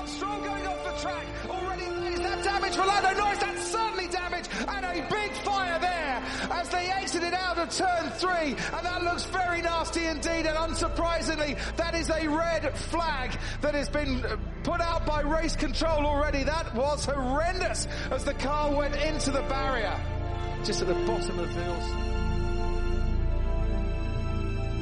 [0.00, 1.26] Armstrong going off the track.
[1.50, 2.12] Already there.
[2.12, 3.38] Is that damage for Lando Norris?
[3.38, 4.46] That's certainly damage.
[4.66, 8.56] And a big fire there as they exited out of turn three.
[8.56, 10.46] And that looks very nasty indeed.
[10.46, 15.54] And unsurprisingly, that is a red flag that has been uh, put out by race
[15.54, 16.44] control already.
[16.44, 20.00] That was horrendous as the car went into the barrier.
[20.64, 21.82] Just at the bottom of the field.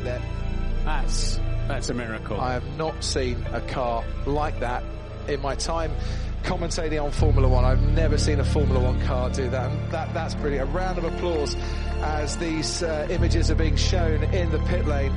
[0.05, 0.23] There.
[0.85, 2.41] That's that's a miracle.
[2.41, 4.85] I have not seen a car like that
[5.29, 5.93] in my time
[6.45, 7.65] commentating on Formula One.
[7.65, 9.71] I've never seen a Formula One car do that.
[9.71, 10.71] And that that's brilliant.
[10.71, 11.57] A round of applause
[12.03, 15.13] as these uh, images are being shown in the pit lane.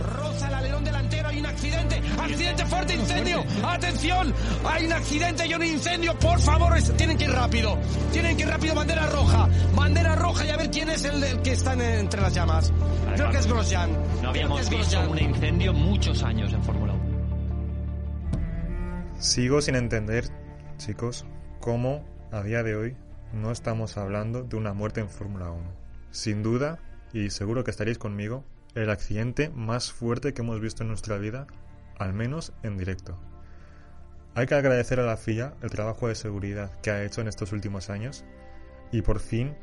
[0.00, 5.54] Roza el alerón delantero, hay un accidente, accidente fuerte, incendio, atención, hay un accidente y
[5.54, 7.78] un incendio, por favor, tienen que ir rápido,
[8.12, 11.42] tienen que ir rápido, bandera roja, bandera roja y a ver quién es el, el
[11.42, 12.72] que está en- entre las llamas.
[13.14, 13.90] Creo que es Grosjean.
[14.22, 15.10] No habíamos visto Grosjean.
[15.10, 17.02] un incendio muchos años en Fórmula 1.
[19.18, 20.24] Sigo sin entender,
[20.78, 21.26] chicos,
[21.60, 22.96] cómo a día de hoy
[23.32, 25.62] no estamos hablando de una muerte en Fórmula 1.
[26.10, 26.78] Sin duda,
[27.12, 28.44] y seguro que estaréis conmigo,
[28.74, 31.46] el accidente más fuerte que hemos visto en nuestra vida,
[31.98, 33.18] al menos en directo.
[34.34, 37.52] Hay que agradecer a la FIA el trabajo de seguridad que ha hecho en estos
[37.52, 38.24] últimos años
[38.92, 39.56] y por fin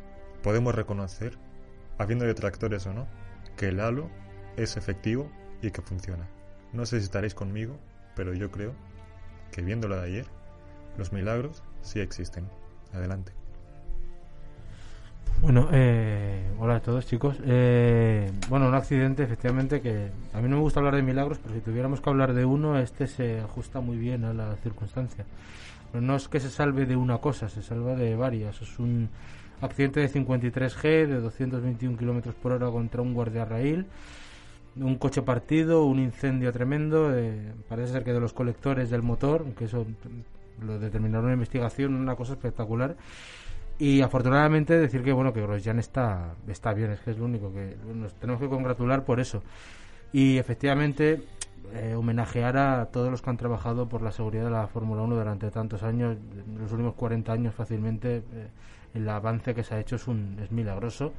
[0.43, 1.37] podemos reconocer,
[1.97, 3.07] habiendo detractores o no,
[3.57, 4.09] que el halo
[4.55, 5.29] es efectivo
[5.61, 6.27] y que funciona.
[6.71, 7.77] No sé si estaréis conmigo,
[8.15, 8.73] pero yo creo
[9.51, 10.25] que viendo lo de ayer,
[10.97, 12.47] los milagros sí existen.
[12.93, 13.36] Adelante.
[15.41, 17.37] Bueno, eh, hola a todos chicos.
[17.45, 21.53] Eh, bueno, un accidente efectivamente que a mí no me gusta hablar de milagros, pero
[21.53, 25.25] si tuviéramos que hablar de uno, este se ajusta muy bien a la circunstancia.
[25.91, 28.61] Pero no es que se salve de una cosa, se salva de varias.
[28.63, 29.09] Es un
[29.61, 33.85] accidente de 53G de 221 kilómetros por hora contra un guardiarraíl,
[34.75, 37.15] un coche partido, un incendio tremendo.
[37.15, 39.85] eh, parece ser que de los colectores del motor, que eso
[40.65, 42.95] lo determinaron en la investigación, una cosa espectacular.
[43.79, 47.53] Y afortunadamente decir que bueno que Grosjean está está bien, es que es lo único
[47.53, 49.43] que nos tenemos que congratular por eso.
[50.11, 51.21] Y efectivamente
[51.73, 55.15] eh, homenajear a todos los que han trabajado por la seguridad de la Fórmula 1
[55.15, 56.17] durante tantos años,
[56.57, 58.47] los últimos 40 años fácilmente eh,
[58.93, 61.13] el avance que se ha hecho es un es milagroso.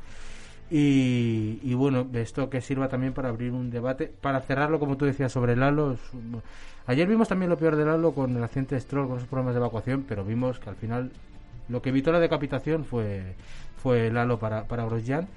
[0.70, 5.06] Y, y bueno, esto que sirva también para abrir un debate, para cerrarlo, como tú
[5.06, 5.96] decías, sobre el halo.
[6.86, 9.54] Ayer vimos también lo peor del halo con el accidente de Stroll, con esos problemas
[9.54, 11.10] de evacuación, pero vimos que al final
[11.68, 13.34] lo que evitó la decapitación fue,
[13.76, 15.28] fue el halo para, para Grosjean.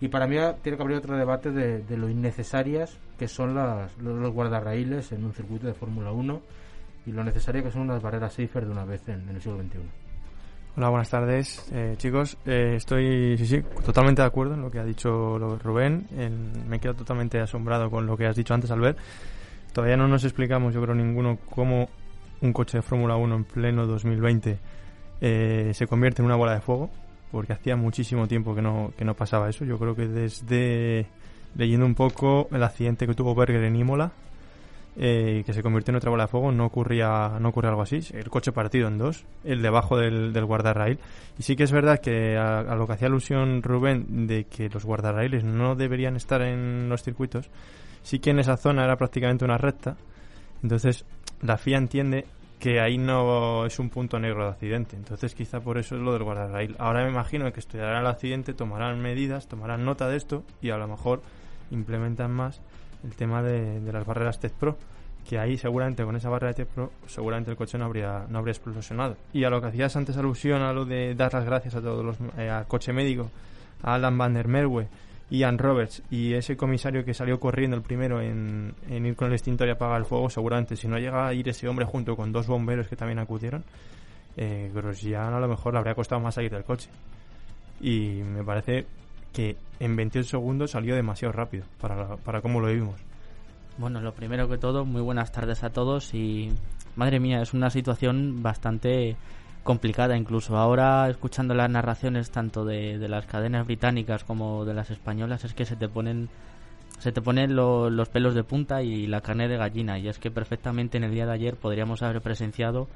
[0.00, 3.96] Y para mí tiene que abrir otro debate de, de lo innecesarias que son las,
[3.98, 6.40] los, guardarraíles en un circuito de Fórmula 1
[7.06, 9.58] y lo necesario que son unas barreras safer de una vez en, en el siglo
[9.58, 9.78] XXI.
[10.76, 12.36] Hola, buenas tardes, eh, chicos.
[12.46, 16.06] Eh, estoy, sí, sí, totalmente de acuerdo en lo que ha dicho Rubén.
[16.16, 18.96] En- me quedo totalmente asombrado con lo que has dicho antes, Albert.
[19.72, 21.88] Todavía no nos explicamos, yo creo, ninguno cómo
[22.40, 24.58] un coche de Fórmula 1 en pleno 2020
[25.20, 26.90] eh, se convierte en una bola de fuego,
[27.30, 29.64] porque hacía muchísimo tiempo que no, que no pasaba eso.
[29.64, 31.06] Yo creo que desde
[31.56, 34.12] leyendo un poco el accidente que tuvo Berger en Imola,
[35.00, 38.00] eh, que se convirtió en otra bola de fuego, no ocurría, no ocurría algo así.
[38.12, 40.98] El coche partido en dos, el debajo del, del guardarraíl.
[41.38, 44.84] Y sí que es verdad que a, lo que hacía alusión Rubén de que los
[44.84, 47.48] guardarraíles no deberían estar en los circuitos,
[48.02, 49.96] sí que en esa zona era prácticamente una recta.
[50.62, 51.04] Entonces
[51.42, 52.26] la FIA entiende
[52.58, 54.96] que ahí no es un punto negro de accidente.
[54.96, 56.74] Entonces quizá por eso es lo del guardarraíl.
[56.78, 60.76] Ahora me imagino que estudiarán el accidente, tomarán medidas, tomarán nota de esto y a
[60.76, 61.22] lo mejor
[61.70, 62.60] implementan más
[63.04, 64.76] el tema de, las barreras TED Pro
[65.28, 68.38] que ahí seguramente con esa barrera de TED Pro seguramente el coche no habría no
[68.38, 71.74] habría explosionado y a lo que hacías antes alusión a lo de dar las gracias
[71.74, 73.30] a todos los eh, al coche médico
[73.82, 74.88] a Alan Van der Merwe
[75.30, 79.68] Ian Roberts y ese comisario que salió corriendo el primero en, ir con el extintor
[79.68, 82.46] y apagar el fuego seguramente si no llega a ir ese hombre junto con dos
[82.46, 83.62] bomberos que también acudieron
[84.36, 86.88] eh, Grosjean a lo mejor le habría costado más salir del coche
[87.80, 88.86] y me parece
[89.32, 92.96] que en 28 segundos salió demasiado rápido para, para cómo lo vivimos.
[93.76, 96.50] Bueno, lo primero que todo, muy buenas tardes a todos y
[96.96, 99.16] madre mía, es una situación bastante
[99.62, 100.56] complicada incluso.
[100.56, 105.54] Ahora escuchando las narraciones tanto de, de las cadenas británicas como de las españolas es
[105.54, 106.28] que se te ponen
[106.98, 109.98] se te ponen lo- los pelos de punta y la carne de gallina.
[109.98, 112.88] Y es que perfectamente en el día de ayer podríamos haber presenciado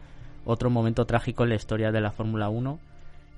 [0.45, 2.79] otro momento trágico en la historia de la Fórmula 1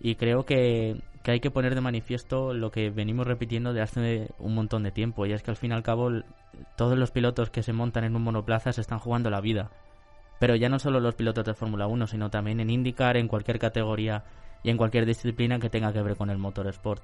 [0.01, 4.29] y creo que, que hay que poner de manifiesto lo que venimos repitiendo de hace
[4.39, 5.27] un montón de tiempo.
[5.27, 6.09] Y es que al fin y al cabo
[6.77, 9.71] todos los pilotos que se montan en un monoplaza se están jugando la vida
[10.39, 13.59] pero ya no solo los pilotos de Fórmula 1 sino también en IndyCar en cualquier
[13.59, 14.25] categoría
[14.63, 17.03] y en cualquier disciplina que tenga que ver con el motorsport.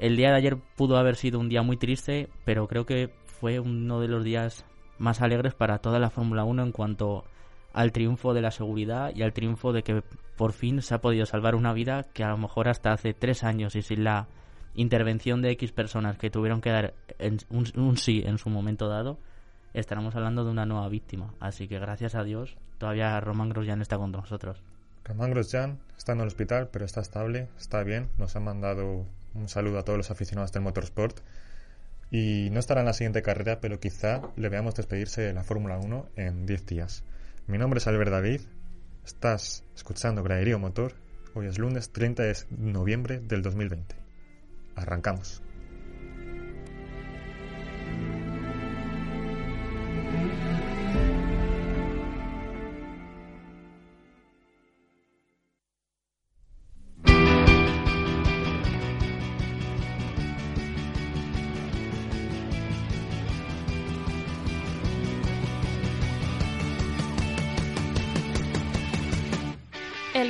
[0.00, 3.60] El día de ayer pudo haber sido un día muy triste pero creo que fue
[3.60, 4.64] uno de los días
[4.98, 7.24] más alegres para toda la Fórmula 1 en cuanto
[7.72, 10.02] al triunfo de la seguridad y al triunfo de que
[10.36, 13.44] por fin se ha podido salvar una vida que a lo mejor hasta hace tres
[13.44, 14.28] años y sin la
[14.74, 16.94] intervención de X personas que tuvieron que dar
[17.50, 19.18] un, sí en su momento dado,
[19.80, 21.34] estaremos hablando de una nueva víctima.
[21.40, 24.62] Así que gracias a Dios, todavía Román Grosjean está con nosotros.
[25.04, 28.08] Román Grosjean está en el hospital, pero está estable, está bien.
[28.18, 31.20] Nos ha mandado un saludo a todos los aficionados del motorsport.
[32.10, 35.78] Y no estará en la siguiente carrera, pero quizá le veamos despedirse de la Fórmula
[35.78, 37.04] 1 en 10 días.
[37.46, 38.40] Mi nombre es Albert David.
[39.04, 40.94] Estás escuchando Graderío Motor.
[41.34, 43.94] Hoy es lunes 30 de noviembre del 2020.
[44.76, 45.42] Arrancamos.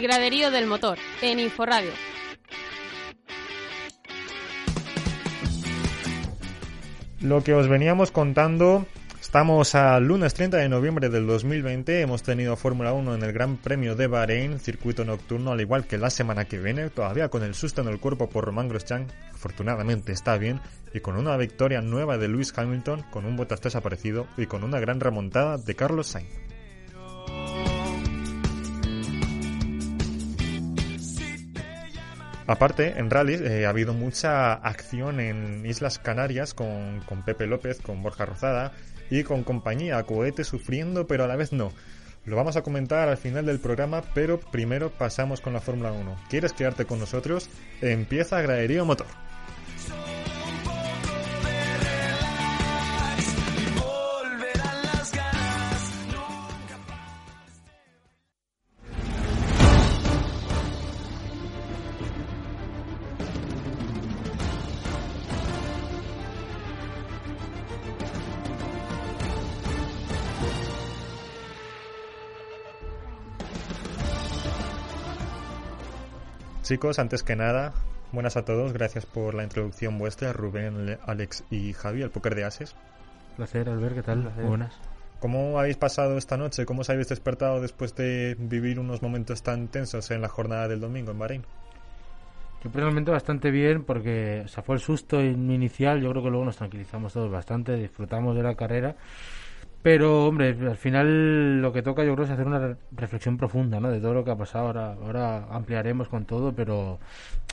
[0.09, 1.91] Graderío del motor, en Inforadio.
[7.21, 8.87] Lo que os veníamos contando,
[9.21, 13.59] estamos al lunes 30 de noviembre del 2020, hemos tenido Fórmula 1 en el Gran
[13.59, 17.55] Premio de Bahrein, circuito nocturno, al igual que la semana que viene, todavía con el
[17.55, 20.63] susto en el cuerpo por Román Grosjean, afortunadamente está bien,
[20.95, 24.81] y con una victoria nueva de Lewis Hamilton, con un Bottas desaparecido y con una
[24.81, 26.48] gran remontada de Carlos Sainz.
[32.49, 37.79] Aparte, en rally eh, ha habido mucha acción en Islas Canarias con, con, Pepe López,
[37.83, 38.73] con Borja Rozada
[39.11, 41.73] y con compañía, cohete sufriendo, pero a la vez no.
[42.25, 46.17] Lo vamos a comentar al final del programa, pero primero pasamos con la Fórmula 1.
[46.31, 47.51] ¿Quieres quedarte con nosotros?
[47.83, 49.28] Empieza Graderío Motor.
[76.69, 77.73] Chicos, antes que nada,
[78.13, 82.45] buenas a todos, gracias por la introducción vuestra, Rubén, Alex y Javi, el póker de
[82.45, 82.77] ases.
[83.37, 84.31] Placer, Albert, ¿qué tal?
[84.47, 84.79] Buenas.
[85.19, 86.67] ¿Cómo habéis pasado esta noche?
[86.67, 90.81] ¿Cómo os habéis despertado después de vivir unos momentos tan tensos en la jornada del
[90.81, 91.43] domingo en Bahrein?
[92.63, 96.59] Yo personalmente bastante bien porque se fue el susto inicial, yo creo que luego nos
[96.59, 98.95] tranquilizamos todos bastante, disfrutamos de la carrera
[99.91, 103.91] pero, hombre, al final lo que toca yo creo es hacer una reflexión profunda, ¿no?
[103.91, 104.67] De todo lo que ha pasado.
[104.67, 106.99] Ahora, ahora ampliaremos con todo, pero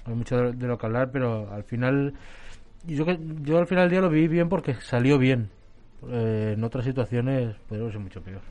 [0.05, 2.13] hay mucho de, lo que hablar, pero al final,
[2.85, 3.05] yo,
[3.41, 5.49] yo al final del día lo vi bien porque salió bien.
[6.09, 8.41] Eh, en otras situaciones podría ser mucho peor.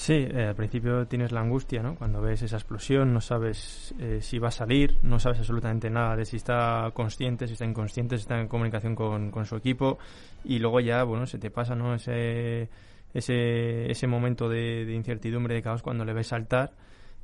[0.00, 1.94] Sí, eh, al principio tienes la angustia, ¿no?
[1.94, 6.16] Cuando ves esa explosión, no sabes eh, si va a salir, no sabes absolutamente nada
[6.16, 9.98] de si está consciente, si está inconsciente, si está en comunicación con, con su equipo
[10.42, 11.94] y luego ya, bueno, se te pasa, ¿no?
[11.94, 12.70] Ese,
[13.12, 16.72] ese, ese momento de, de incertidumbre, de caos cuando le ves saltar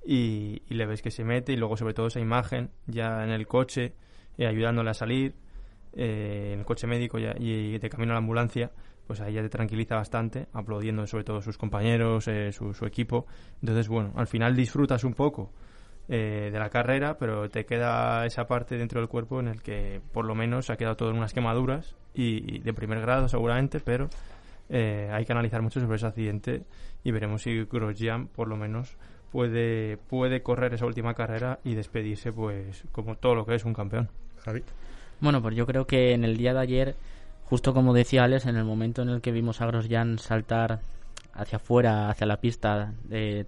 [0.05, 3.31] y, y, le ves que se mete y luego sobre todo esa imagen ya en
[3.31, 3.95] el coche
[4.37, 5.35] eh, ayudándole a salir,
[5.95, 8.71] en el coche médico ya, y de camino a la ambulancia
[9.07, 13.27] pues ahí ya te tranquiliza bastante, aplaudiendo sobre todo sus compañeros, eh, su, equipo.
[13.61, 15.53] Entonces, bueno, al final disfrutas un poco
[16.09, 20.01] eh, de la carrera, pero te queda esa parte dentro del cuerpo en el que
[20.13, 24.09] por lo menos ha quedado todo en unas quemaduras y, de primer grado seguramente, pero
[24.69, 26.63] eh, hay que analizar mucho sobre ese accidente
[27.05, 28.97] y veremos si Grosjean por lo menos
[29.31, 33.75] puede, puede correr esa última carrera y despedirse pues como todo lo que es un
[33.75, 34.09] campeón.
[34.45, 34.63] Javi.
[35.21, 36.97] Bueno, pues yo creo que en el día de ayer
[37.49, 40.81] justo como decía Alex, en el momento en el que vimos a Grosjean saltar
[41.33, 42.95] hacia afuera, hacia la pista,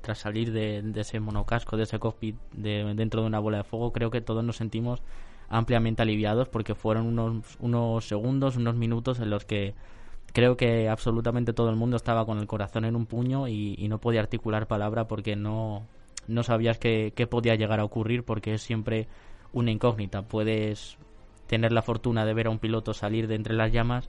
[0.00, 3.92] tras salir de, ese monocasco, de ese cockpit, de, dentro de una bola de fuego,
[3.92, 5.02] creo que todos nos sentimos
[5.48, 9.74] ampliamente aliviados porque fueron unos, unos segundos, unos minutos en los que
[10.32, 13.98] creo que absolutamente todo el mundo estaba con el corazón en un puño y, no
[13.98, 15.86] podía articular palabra porque no,
[16.26, 19.08] no sabías qué, qué podía llegar a ocurrir porque es siempre
[19.52, 20.22] una incógnita.
[20.22, 20.98] Puedes
[21.48, 24.08] tener la fortuna de ver a un piloto salir de entre las llamas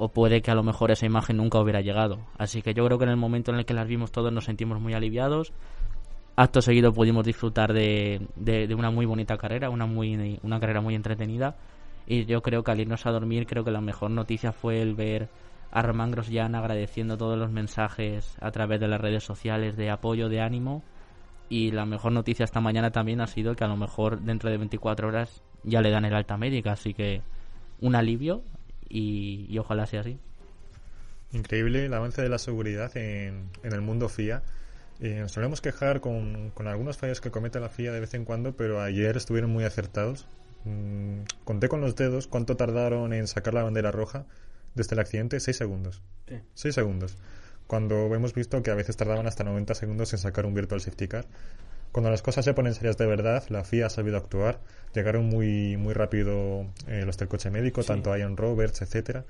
[0.00, 2.20] o puede que a lo mejor esa imagen nunca hubiera llegado.
[2.38, 4.44] Así que yo creo que en el momento en el que las vimos todos nos
[4.44, 5.52] sentimos muy aliviados.
[6.36, 10.94] Acto seguido pudimos disfrutar de, de, una muy bonita carrera, una, muy, una carrera muy
[10.94, 11.56] entretenida.
[12.06, 14.94] Y yo creo que al irnos a dormir, creo que la mejor noticia fue el
[14.94, 15.28] ver
[15.72, 20.28] a Román Grosjean agradeciendo todos los mensajes a través de las redes sociales de apoyo,
[20.28, 20.84] de ánimo.
[21.48, 24.58] Y la mejor noticia esta mañana también ha sido que a lo mejor dentro de
[24.58, 27.22] 24 horas ya le dan el alta médica, así que
[27.80, 28.42] un alivio
[28.88, 30.18] y, ojalá sea así.
[31.32, 34.42] increíble el avance de la seguridad en, en el mundo FIA.
[35.00, 38.24] Eh, nos solemos quejar con, con algunos fallos que comete la FIA de vez en
[38.24, 40.26] cuando, pero ayer estuvieron muy acertados.
[40.64, 44.26] Mm, conté con los dedos cuánto tardaron en sacar la bandera roja
[44.74, 46.02] desde el accidente, 6 segundos.
[46.28, 46.36] Sí.
[46.54, 47.16] 6 segundos.
[47.66, 51.06] Cuando hemos visto que a veces tardaban hasta 90 segundos en sacar un virtual safety
[51.06, 51.26] car.
[51.92, 54.60] Cuando las cosas se ponen serias de verdad, la FIA ha sabido actuar.
[54.94, 59.24] Llegaron muy, muy rápido eh, los del coche médico, tanto Ian Roberts, etcétera.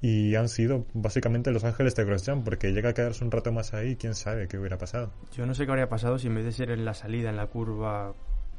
[0.00, 3.72] Y han sido básicamente los ángeles de Grosjean porque llega a quedarse un rato más
[3.72, 5.12] ahí quién sabe qué hubiera pasado.
[5.32, 7.36] Yo no sé qué habría pasado si en vez de ser en la salida en
[7.36, 8.12] la curva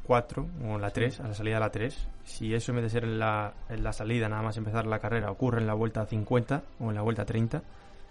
[0.04, 2.84] 4 o en la 3, a la salida de la 3, si eso en vez
[2.84, 5.74] de ser en la, en la salida nada más empezar la carrera ocurre en la
[5.74, 7.62] vuelta 50 o en la vuelta 30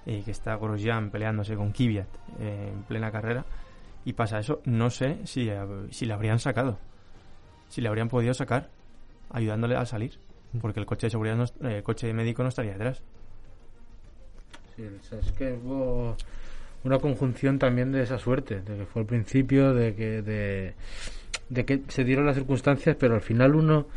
[0.05, 2.07] y que está Grosjean peleándose con Kvyat
[2.39, 3.45] eh, en plena carrera
[4.05, 5.59] y pasa eso, no sé si, eh,
[5.91, 6.77] si le habrían sacado,
[7.69, 8.69] si le habrían podido sacar
[9.29, 10.19] ayudándole a salir,
[10.61, 13.01] porque el coche de seguridad, no, eh, el coche médico no estaría detrás.
[14.75, 16.15] Sí, es que hubo
[16.83, 20.73] una conjunción también de esa suerte, de que fue al principio, de que, de,
[21.49, 23.87] de que se dieron las circunstancias, pero al final uno,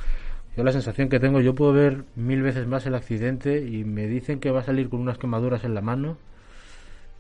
[0.57, 4.07] yo la sensación que tengo, yo puedo ver mil veces más el accidente y me
[4.07, 6.17] dicen que va a salir con unas quemaduras en la mano,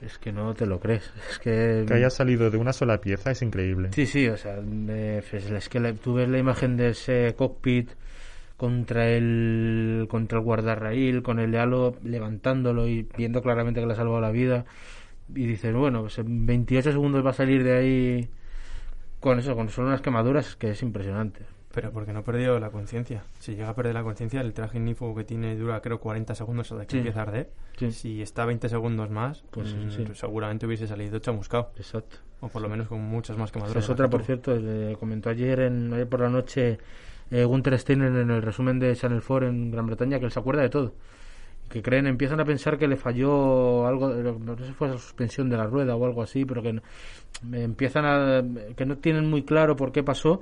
[0.00, 1.10] es que no te lo crees.
[1.30, 4.56] Es que, que haya salido de una sola pieza es increíble Sí, sí, o sea,
[4.60, 7.90] me- es que tú ves la imagen de ese cockpit
[8.56, 13.96] contra el contra el guardarraíl, con el halo levantándolo y viendo claramente que le ha
[13.96, 14.64] salvado la vida
[15.34, 18.28] y dices, bueno, pues en 28 segundos va a salir de ahí
[19.20, 21.40] con eso, con solo unas quemaduras, que es impresionante.
[21.76, 23.22] Pero porque no perdió la conciencia.
[23.38, 26.72] Si llega a perder la conciencia, el traje ignífugo que tiene dura creo 40 segundos
[26.72, 26.96] hasta que Sí.
[26.96, 27.50] empieza a arder.
[27.76, 27.92] Sí.
[27.92, 30.04] Si está 20 segundos más, Pues mm, sí.
[30.14, 31.72] seguramente hubiese salido chamuscado.
[31.76, 32.16] Exacto.
[32.40, 33.84] O por lo menos con muchas más quemaduras.
[33.84, 36.78] es otra, por cierto, le comentó ayer, en, ayer por la noche
[37.30, 40.40] eh, Gunther Steiner en el resumen de Channel 4 en Gran Bretaña que él se
[40.40, 40.94] acuerda de todo.
[41.68, 45.50] Que creen, empiezan a pensar que le falló algo, no sé si fue la suspensión
[45.50, 46.82] de la rueda o algo así, pero que no-
[47.52, 48.42] empiezan a.
[48.76, 50.40] que no tienen muy claro por qué pasó,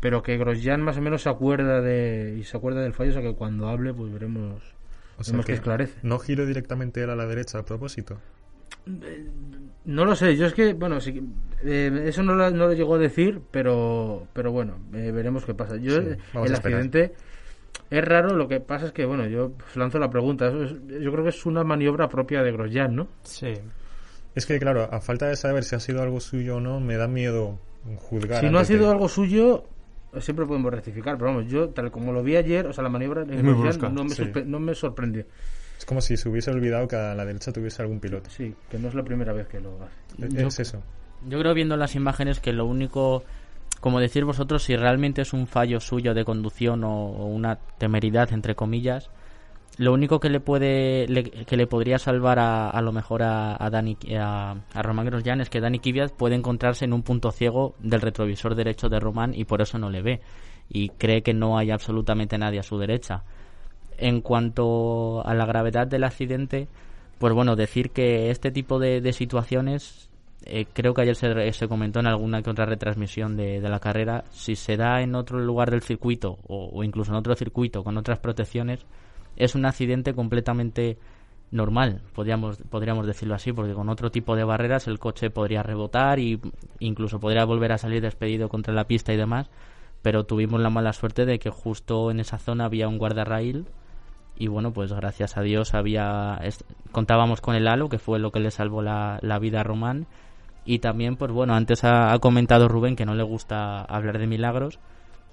[0.00, 2.36] pero que Grosjean más o menos se acuerda de.
[2.38, 4.62] y se acuerda del fallo, o sea que cuando hable, pues veremos.
[5.18, 5.98] o sea veremos que que esclarece.
[6.02, 8.18] no giro directamente él a la derecha a propósito
[9.84, 11.22] No lo sé, yo es que, bueno, sí, que,
[11.64, 15.54] eh, eso no lo, no lo llegó a decir, pero, pero bueno, eh, veremos qué
[15.54, 15.76] pasa.
[15.76, 17.14] Yo, Sí, eh, vamos el accidente
[17.90, 20.48] es raro, lo que pasa es que, bueno, yo lanzo la pregunta.
[20.48, 23.08] Eso es- yo creo que es una maniobra propia de Grosjean, ¿no?
[23.22, 23.54] Sí.
[24.34, 26.96] es que claro a falta de saber si ha sido algo suyo o no me
[26.96, 27.58] da miedo
[27.96, 29.64] juzgar Si no ha de- sido algo suyo,
[30.20, 33.24] siempre podemos rectificar, pero vamos, yo, tal como lo vi ayer, o sea, la maniobra
[33.24, 34.22] brusca, no, me sí.
[34.22, 35.24] sorpre- no me sorprendió.
[35.78, 38.78] es como si se hubiese olvidado que a la derecha tuviese algún piloto Sí, que
[38.78, 40.26] no es la primera vez que lo hace.
[40.26, 40.82] Es- es eso
[41.28, 43.22] Yo creo viendo las imágenes que lo único,
[43.80, 48.32] como decir vosotros, si realmente es un fallo suyo de conducción o, o una temeridad,
[48.32, 49.10] entre comillas,
[49.78, 53.56] lo único que le puede, le- que le podría salvar a, a lo mejor a,
[53.70, 57.74] Dani, a, a Román Grosjean es que Dani Kvyat puede encontrarse en un punto ciego
[57.80, 60.20] del retrovisor derecho de Román y por eso no le ve
[60.70, 63.22] y cree que no hay absolutamente nadie a su derecha.
[63.98, 66.68] En cuanto a la gravedad del accidente,
[67.18, 70.10] pues bueno, decir que este tipo de, situaciones,
[70.44, 74.24] eh, creo que ayer se, se comentó en alguna que otra retransmisión de, la carrera,
[74.30, 78.18] si se da en otro lugar del circuito o incluso en otro circuito con otras
[78.18, 78.84] protecciones,
[79.36, 80.98] es un accidente completamente
[81.50, 86.18] normal, podríamos, podríamos decirlo así, porque con otro tipo de barreras el coche podría rebotar
[86.18, 86.40] y
[86.80, 89.48] incluso podría volver a salir despedido contra la pista y demás,
[90.02, 93.66] pero tuvimos la mala suerte de que justo en esa zona había un guardarraíl
[94.38, 96.38] y bueno, pues gracias a Dios había
[96.92, 100.06] contábamos con el halo, que fue lo que le salvó la, la vida a Román.
[100.64, 104.80] Y también, pues bueno, antes ha comentado Rubén que no le gusta hablar de milagros,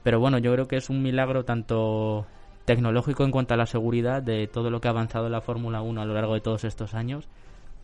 [0.04, 2.28] pero bueno, yo creo que es un milagro tanto
[2.66, 6.02] tecnológico en cuanto a la seguridad de todo lo que ha avanzado la Fórmula 1
[6.02, 7.28] a lo largo de todos estos años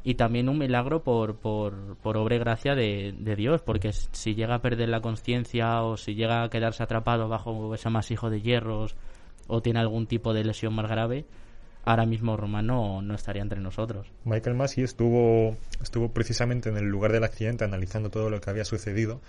[0.04, 4.34] y también un milagro por, por, por obra y gracia de, de Dios, porque si
[4.34, 8.42] llega a perder la conciencia o si llega a quedarse atrapado bajo ese masijo de
[8.42, 8.96] hierros
[9.48, 11.26] o tiene algún tipo de lesión más grave,
[11.84, 14.08] ahora mismo Romano no estaría entre nosotros.
[14.24, 18.64] Michael Massey estuvo, estuvo precisamente en el lugar del accidente analizando todo lo que había
[18.64, 19.20] sucedido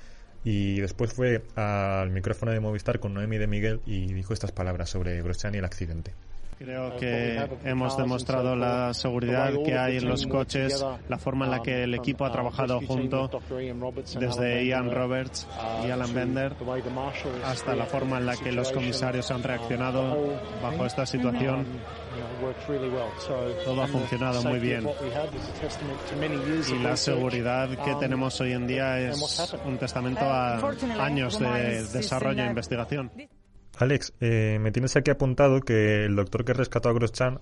[0.44, 4.90] y después fue al micrófono de Movistar con Noemi de Miguel y dijo estas palabras
[4.90, 6.14] sobre Grosjean y el accidente.
[6.60, 11.62] Creo que hemos demostrado la seguridad que hay en los coches, la forma en la
[11.62, 13.30] que el equipo ha trabajado junto,
[14.18, 15.48] desde Ian Roberts
[15.86, 16.54] y Alan Bender,
[17.46, 21.64] hasta la forma en la que los comisarios han reaccionado bajo esta situación.
[23.64, 24.86] Todo ha funcionado muy bien.
[26.70, 30.60] Y la seguridad que tenemos hoy en día es un testamento a
[30.98, 33.10] años de desarrollo e investigación.
[33.80, 37.40] Alex, eh, me tienes aquí apuntado que el doctor que rescató a Grosjean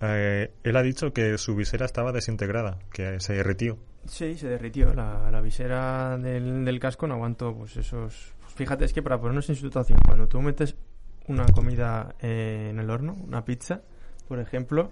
[0.00, 3.78] eh, él ha dicho que su visera estaba desintegrada, que se derritió.
[4.06, 4.92] Sí, se derritió.
[4.94, 8.32] La, la visera del, del, casco no aguantó pues esos...
[8.40, 10.74] Pues fíjate, es que para ponernos en situación, cuando tú metes
[11.28, 13.82] una comida eh, en el horno, una pizza,
[14.26, 14.90] por ejemplo,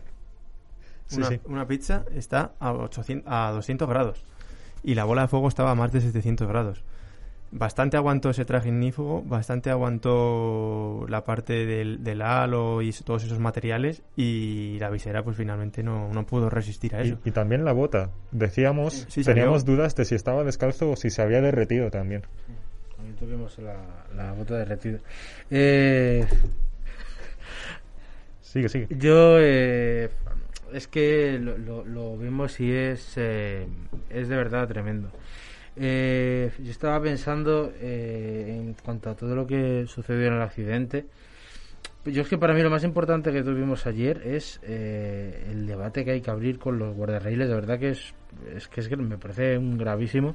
[1.13, 1.41] una, sí, sí.
[1.47, 4.25] una pizza está a, 800, a 200 grados
[4.85, 6.85] y la bola de fuego estaba a más de 700 grados.
[7.53, 13.41] Bastante aguantó ese traje ignífugo, bastante aguantó la parte del, del, halo y todos esos
[13.41, 17.19] materiales y la visera pues finalmente no, no pudo resistir a eso.
[17.25, 18.11] Y, y también la bota.
[18.31, 19.77] Decíamos, sí, teníamos salió.
[19.77, 22.23] dudas de si estaba descalzo o si se había derretido también.
[22.97, 23.77] También tuvimos la,
[24.15, 25.01] la bota derretida.
[25.51, 26.25] Eh...
[28.43, 28.87] Sigue, sigue.
[28.91, 30.11] Yo eh,
[30.73, 33.67] es que lo, lo, lo, vimos y es, eh,
[34.09, 35.11] es de verdad tremendo.
[35.77, 41.07] Eh, yo estaba pensando eh, en cuanto a todo lo que sucedió en el accidente.
[42.07, 46.03] Yo es que para mí lo más importante que tuvimos ayer es eh, el debate
[46.03, 47.49] que hay que abrir con los guardarraíles.
[47.49, 48.15] De verdad que es,
[48.57, 50.35] es que es que me parece un gravísimo.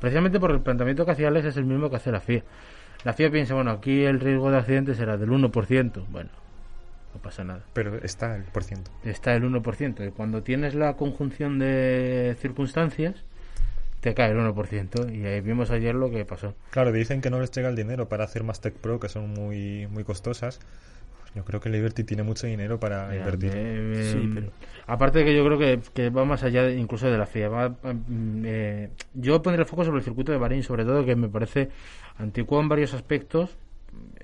[0.00, 2.42] Precisamente porque el planteamiento que hacía Alex es el mismo que hace la FIA.
[3.04, 6.04] La FIA piensa, bueno, aquí el riesgo de accidente será del 1%.
[6.08, 6.30] Bueno,
[7.14, 7.62] no pasa nada.
[7.72, 8.90] Pero está el por ciento.
[9.04, 10.08] Está el 1%.
[10.08, 13.24] Y cuando tienes la conjunción de circunstancias,
[14.04, 15.14] te cae el 1%.
[15.14, 16.54] Y ahí vimos ayer lo que pasó.
[16.68, 19.30] Claro, dicen que no les llega el dinero para hacer más Tech Pro, que son
[19.30, 20.60] muy, muy costosas.
[21.34, 23.56] Yo creo que Liberty tiene mucho dinero para Mira, invertir.
[23.56, 24.50] Me, sí, pero...
[24.86, 27.48] Aparte de que yo creo que, que va más allá de, incluso de la FIA.
[27.48, 27.74] Va,
[28.44, 31.70] eh, yo pondré el foco sobre el circuito de Bahrein, sobre todo, que me parece
[32.18, 33.56] anticuado en varios aspectos.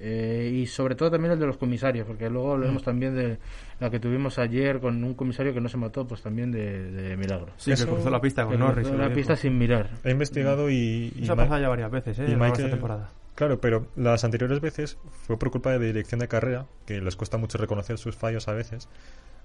[0.02, 2.84] Eh, y sobre todo también el de los comisarios, porque luego hablaremos mm.
[2.86, 3.38] también de
[3.80, 7.16] la que tuvimos ayer con un comisario que no se mató, pues también de, de
[7.18, 7.52] milagro.
[7.58, 8.90] Sí, Eso, que cruzó la pista con Norris.
[8.90, 9.90] La pista sin mirar.
[10.02, 11.12] He investigado y.
[11.14, 12.26] y Eso ha pasado ya varias veces, ¿eh?
[12.28, 13.10] Y Mike, esta temporada.
[13.40, 17.38] Claro, pero las anteriores veces fue por culpa de dirección de carrera, que les cuesta
[17.38, 18.86] mucho reconocer sus fallos a veces.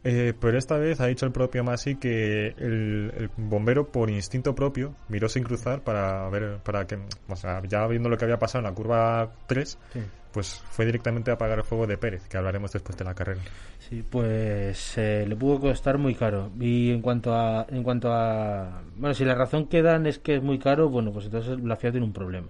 [0.03, 4.53] Eh, pero esta vez ha dicho el propio Masi que el, el, bombero, por instinto
[4.53, 8.37] propio, miró sin cruzar para ver, para que, o sea, ya viendo lo que había
[8.37, 10.01] pasado en la curva 3, sí.
[10.33, 13.39] pues fue directamente a apagar el fuego de Pérez, que hablaremos después de la carrera.
[13.79, 16.51] Sí, pues eh, le pudo costar muy caro.
[16.59, 20.35] Y en cuanto a, en cuanto a, bueno, si la razón que dan es que
[20.35, 22.49] es muy caro, bueno, pues entonces la FIA tiene un problema.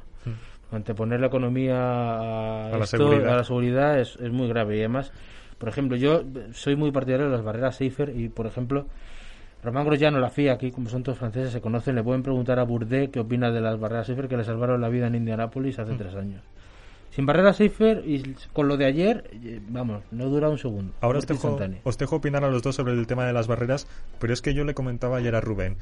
[0.71, 3.33] Anteponer la economía a, a, la, seguridad.
[3.33, 5.11] a la seguridad es, es muy grave y además
[5.57, 6.23] por ejemplo, yo
[6.53, 8.87] soy muy partidario de las barreras Safer y, por ejemplo,
[9.63, 12.59] Román Grosjean o la FIA, aquí como son todos franceses, se conocen, le pueden preguntar
[12.59, 15.79] a Bourdais qué opina de las barreras Safer que le salvaron la vida en Indianápolis
[15.79, 15.97] hace mm.
[15.97, 16.43] tres años.
[17.09, 19.31] Sin barreras Safer y con lo de ayer,
[19.69, 20.93] vamos, no dura un segundo.
[20.99, 23.87] Ahora os dejo, os dejo opinar a los dos sobre el tema de las barreras,
[24.19, 25.77] pero es que yo le comentaba ayer a Rubén.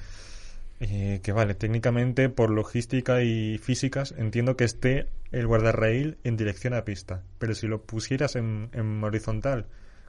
[0.85, 6.73] Eh, que vale, técnicamente por logística y físicas entiendo que esté el guardarraíl en dirección
[6.73, 9.67] a pista, pero si lo pusieras en, en, horizontal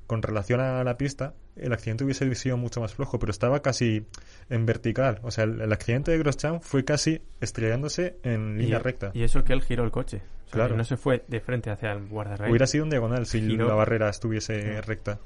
[0.08, 4.04] con relación a la pista, el accidente hubiese sido mucho más flojo, pero estaba casi
[4.50, 5.20] en vertical.
[5.22, 9.12] O sea, el, el accidente de Grosjean fue casi estrellándose en línea y, recta.
[9.14, 10.22] Y eso que él giró el coche.
[10.46, 10.76] O sea, claro.
[10.76, 12.50] no se fue de frente hacia el guardarraíl.
[12.50, 13.68] Hubiera sido un diagonal si giró.
[13.68, 14.80] la barrera estuviese sí.
[14.80, 15.20] recta.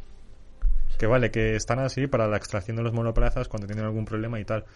[0.99, 4.39] Que vale, que están así para la extracción de los monoplazas cuando tienen algún problema
[4.39, 4.67] y tal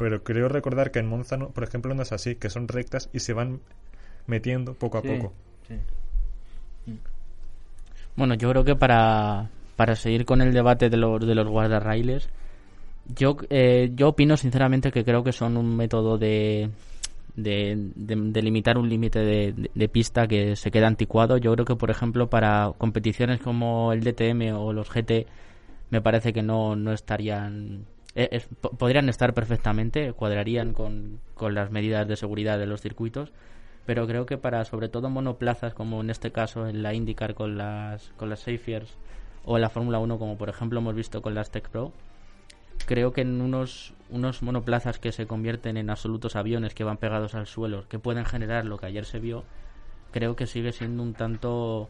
[0.00, 3.10] pero creo recordar que en Monza, no, por ejemplo, no es así, que son rectas
[3.12, 3.60] y se van
[4.26, 5.34] metiendo poco a sí, poco.
[5.68, 5.74] Sí.
[8.16, 12.30] Bueno, yo creo que para, para seguir con el debate de los, de los guardarrailes,
[13.14, 16.70] yo, eh, yo opino sinceramente que creo que son un método de,
[17.36, 21.36] de, de, de limitar un límite de, de, pista que se queda anticuado.
[21.36, 25.26] Yo creo que, por ejemplo, para competiciones como el DTM o los GT,
[25.90, 27.84] me parece que no, no estarían
[28.14, 33.32] es, podrían estar perfectamente, cuadrarían con, con, las medidas de seguridad de los circuitos,
[33.86, 37.56] pero creo que para sobre todo monoplazas, como en este caso en la IndyCar con
[37.56, 38.96] las, con las Safiers
[39.44, 41.92] o en la Fórmula 1, como por ejemplo hemos visto con las Tech Pro,
[42.86, 47.34] creo que en unos, unos monoplazas que se convierten en absolutos aviones que van pegados
[47.34, 49.44] al suelo, que pueden generar lo que ayer se vio,
[50.10, 51.88] creo que sigue siendo un tanto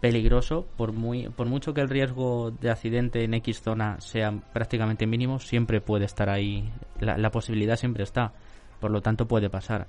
[0.00, 5.06] peligroso, por, muy, por mucho que el riesgo de accidente en X zona sea prácticamente
[5.06, 8.32] mínimo, siempre puede estar ahí, la, posibilidad siempre está,
[8.80, 9.86] por lo tanto puede pasar.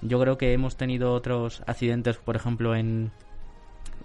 [0.00, 3.10] Yo creo que hemos tenido otros accidentes, por ejemplo, en,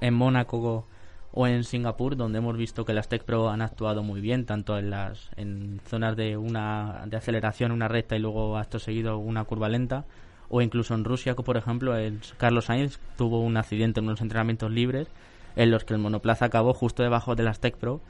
[0.01, 0.85] en Mónaco
[1.31, 4.77] o en Singapur, donde hemos visto que las Tech Pro han actuado muy bien, tanto
[4.77, 9.45] en las en zonas de una de aceleración, una recta y luego acto seguido una
[9.45, 10.05] curva lenta,
[10.49, 14.69] o incluso en Rusia, por ejemplo, el Carlos Sainz tuvo un accidente en unos entrenamientos
[14.69, 15.07] libres
[15.55, 18.01] en los que el monoplaza acabó justo debajo de las Tech Pro,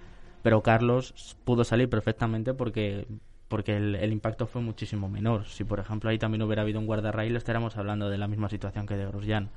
[0.41, 3.07] pero Carlos pudo salir perfectamente porque
[3.47, 5.45] porque el, impacto fue muchísimo menor.
[5.45, 8.87] Si, por ejemplo, ahí también hubiera habido un guardarraíl, estaríamos hablando de la misma situación
[8.87, 9.49] que de Grosjean.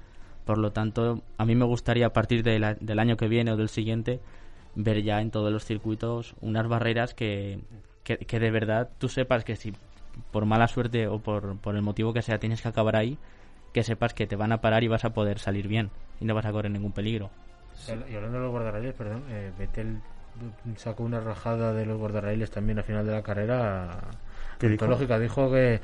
[0.45, 3.69] Por lo tanto, a mí me gustaría a partir del año que viene o del
[3.69, 4.21] siguiente
[4.75, 7.61] ver ya en todos los circuitos unas barreras que,
[8.05, 9.73] que, que de verdad tú sepas que si
[10.31, 13.19] por mala suerte o por, por el motivo que sea tienes que acabar ahí,
[13.73, 16.35] que sepas que te van a parar y vas a poder salir bien y no
[16.35, 17.31] vas a correr ningún peligro.
[17.87, 20.01] Y hablando de los guardarraíles, perdón, eh, Vettel
[20.77, 23.99] sacó una rajada de los guardarraíles también al final de la carrera.
[24.59, 25.51] ¿Qué dijo?
[25.51, 25.81] Que,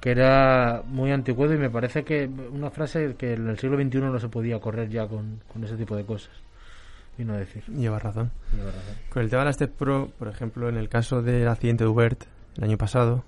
[0.00, 4.00] que era muy anticuado y me parece que una frase que en el siglo XXI
[4.00, 6.32] no se podía correr ya con, con ese tipo de cosas.
[7.18, 7.64] Vino a decir.
[7.66, 8.30] Lleva razón.
[8.54, 8.94] Lleva razón.
[9.10, 11.90] Con el tema de la Step Pro, por ejemplo, en el caso del accidente de
[11.90, 12.24] Hubert
[12.56, 13.24] el año pasado,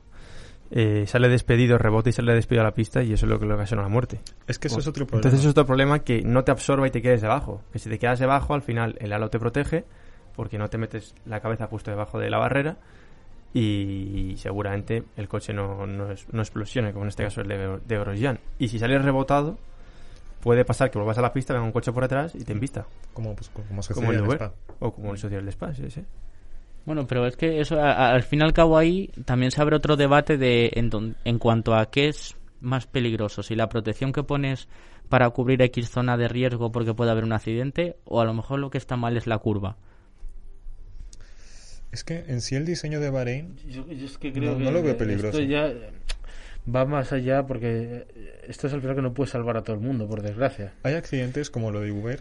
[0.75, 3.45] eh, sale despedido, rebota y sale despedido a la pista y eso es lo que
[3.47, 4.21] le ocasiona la muerte.
[4.47, 5.19] Es que eso Pues, es otro problema.
[5.29, 7.63] Entonces es otro problema que no te absorba y te quedes debajo.
[7.73, 9.85] Que si te quedas debajo, al final el halo te protege
[10.35, 12.79] porque no te metes la cabeza justo debajo de la barrera
[13.55, 17.79] y seguramente el coche no, no, es- no explosione, como en este caso el de,
[17.87, 18.41] de Grosjean.
[18.59, 19.59] Y si sales rebotado,
[20.41, 22.87] puede pasar que vuelvas a la pista, venga un coche por atrás y te invista.
[23.13, 24.37] Como, pues, como Como en Uber.
[24.37, 24.53] Spa.
[24.81, 26.03] O como el social de Spa, sí, sí.
[26.85, 29.61] Bueno, pero es que eso, a- a- al fin y al cabo ahí también se
[29.63, 33.69] abre otro debate de en, don- en cuanto a qué es más peligroso, si la
[33.69, 34.69] protección que pones
[35.09, 38.59] para cubrir X zona de riesgo porque puede haber un accidente o a lo mejor
[38.61, 39.77] lo que está mal es la curva.
[41.93, 44.65] Es que en sí el diseño de Bahrein Yo, yo es que No- creo no
[44.67, 45.39] que lo veo peligroso.
[45.39, 45.91] Esto ya eh,
[46.75, 49.77] va más allá porque eh, esto es al final que no puede salvar a todo
[49.77, 50.73] el mundo, por desgracia.
[50.83, 52.21] hay accidentes como lo de Uber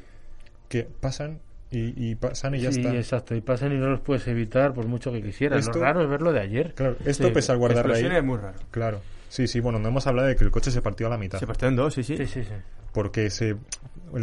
[0.67, 1.39] que pasan
[1.71, 2.93] y, y pasan y ya sí, está.
[2.95, 3.33] exacto.
[3.35, 5.59] Y pasan y no los puedes evitar por mucho que quisieras.
[5.65, 6.73] Esto- Lo raro es verlo de ayer.
[6.75, 7.91] Claro, esto Sí, pese al guardarraíl.
[8.05, 8.59] explosiones es muy raro.
[8.71, 9.01] Claro.
[9.29, 11.39] Sí, sí, bueno, no hemos hablado de que el coche se partió a la mitad.
[11.39, 12.17] Se partió en dos, sí, sí.
[12.17, 12.53] Sí, sí, sí.
[12.93, 13.57] Porque se, el,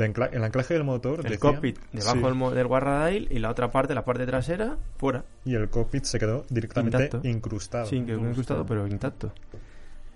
[0.03, 1.21] ancla- el anclaje del motor.
[1.21, 5.25] El decía- cockpit debajo Sí, del, guardrail y la otra parte, la parte trasera, fuera.
[5.47, 7.27] Y el cockpit se quedó directamente Intacto.
[7.27, 7.87] incrustado.
[7.87, 9.33] Sí, que incrustado, pero intacto.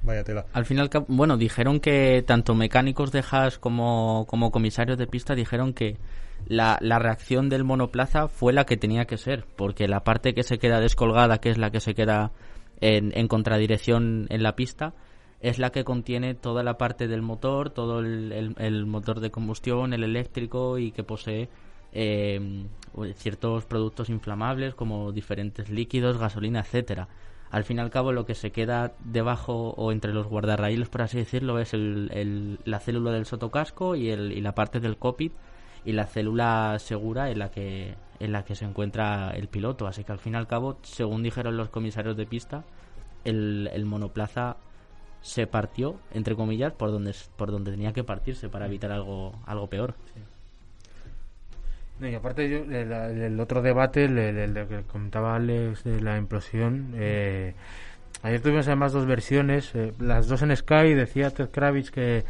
[0.03, 0.45] Vaya tela.
[0.53, 5.73] Al final, bueno, dijeron que tanto mecánicos de Haas como, como comisarios de pista dijeron
[5.73, 5.97] que
[6.53, 10.43] la, la reacción del monoplaza fue la que tenía que ser, porque la parte que
[10.43, 12.31] se queda descolgada, que es la que se queda
[12.81, 14.95] en, en contradirección en la pista,
[15.41, 19.93] es la que contiene toda la parte del motor, todo el, el- motor de combustión,
[19.93, 21.49] el eléctrico y que posee
[21.93, 22.65] eh,
[23.17, 27.09] ciertos productos inflamables como diferentes líquidos, gasolina, etcétera.
[27.51, 31.03] Al fin y al cabo, lo que se queda debajo o entre los guardarraíles, por
[31.03, 35.33] así decirlo, es el, la célula del sotocasco y, y la parte del cockpit
[35.85, 39.87] y la célula segura en la que en la que se encuentra el piloto.
[39.87, 42.63] Así que al fin y al cabo, según dijeron los comisarios de pista,
[43.25, 44.57] el, el monoplaza
[45.23, 49.67] se partió, entre comillas, por donde por donde tenía que partirse para evitar algo algo
[49.69, 49.95] peor.
[52.01, 57.55] Y aparte, yo, el, otro debate, el, el- que comentaba Alex de la implosión, eh,
[58.25, 62.25] ayer tuvimos además dos versiones, eh, las dos en Sky, decía Ted Kravitz que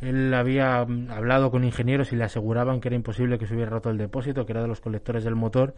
[0.00, 3.70] él había mm, hablado con ingenieros y le aseguraban que era imposible que se hubiera
[3.70, 5.74] roto el depósito, que era de los colectores del motor,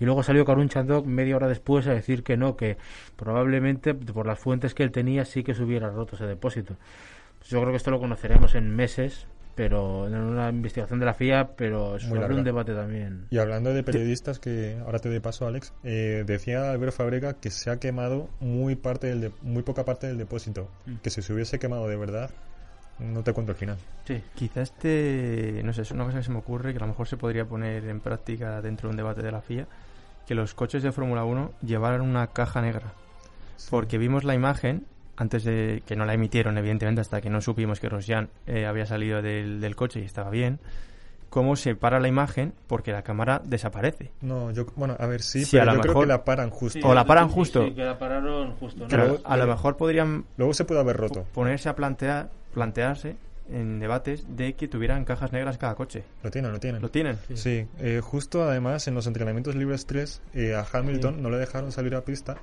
[0.00, 2.76] y luego salió Karun Chandok media hora después a decir que no, que
[3.16, 6.76] probablemente por las fuentes que él tenía sí que se hubiera roto ese depósito.
[7.38, 11.14] Pues yo creo que esto lo conoceremos en meses, pero en una investigación de la
[11.14, 12.34] FIA, pero larga.
[12.34, 13.26] un debate también.
[13.30, 17.50] Y hablando de periodistas, que ahora te doy paso, Alex, eh, decía Alberto Fabrega que
[17.50, 20.68] se ha quemado muy parte del de- muy poca parte del depósito.
[20.86, 20.94] Mm.
[21.02, 22.30] Que si se hubiese quemado de verdad,
[23.02, 23.76] no te cuento el final.
[24.06, 24.22] Sí.
[24.34, 27.06] Quizá este, no sé, es una cosa que se me ocurre que a lo mejor
[27.08, 29.66] se podría poner en práctica dentro de un debate de la FIA,
[30.26, 32.92] que los coches de Fórmula 1 llevaran una caja negra.
[33.70, 34.86] Porque vimos la imagen,
[35.16, 38.86] antes de que no la emitieron, evidentemente, hasta que no supimos que Rosjan eh, había
[38.86, 40.58] salido del, del coche y estaba bien,
[41.30, 44.10] cómo se para la imagen porque la cámara desaparece.
[44.20, 46.24] No, yo, bueno, a ver, sí, Sí, a pero lo yo creo mejor- que la
[46.24, 46.86] paran justo.
[46.88, 47.64] O la paran justo.
[47.64, 48.86] Sí, que la pararon justo.
[49.24, 51.24] a lo mejor podrían Luego se puede haber roto.
[51.32, 53.16] ponerse a plantear, plantearse
[53.50, 56.04] en debates de que tuvieran cajas negras cada coche.
[56.22, 56.80] Lo tienen, lo tienen.
[56.80, 57.18] ¿Lo tienen?
[57.34, 61.72] Sí, eh, justo además en los entrenamientos libres 3 eh, a Hamilton no le dejaron
[61.72, 62.36] salir a pista.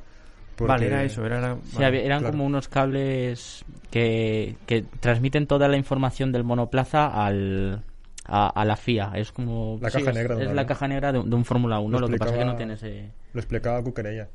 [0.56, 2.34] porque- Vale, era eso, era Sí, vale, eran claro.
[2.34, 7.82] como unos cables que, que transmiten toda la información del monoplaza al,
[8.26, 9.14] a, a la FIA.
[9.16, 9.80] Es como.
[9.82, 11.80] La sí, caja es- negra de Es, la caja negra de, un- de un Fórmula
[11.80, 11.98] 1.
[11.98, 13.10] Lo, que pasa es que no tiene ese.
[13.34, 14.28] Lo explicaba Cuquerella.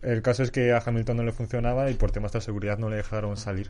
[0.00, 2.88] El caso es que a Hamilton no le funcionaba y por temas de seguridad no
[2.88, 3.68] le dejaron salir.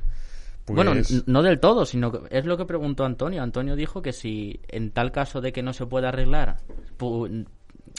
[0.74, 3.42] Pues- Bueno, n- no del todo, sino que es lo que preguntó Antonio.
[3.42, 6.59] Antonio dijo que si en tal caso de que no se pueda arreglar,
[6.98, 7.46] pu-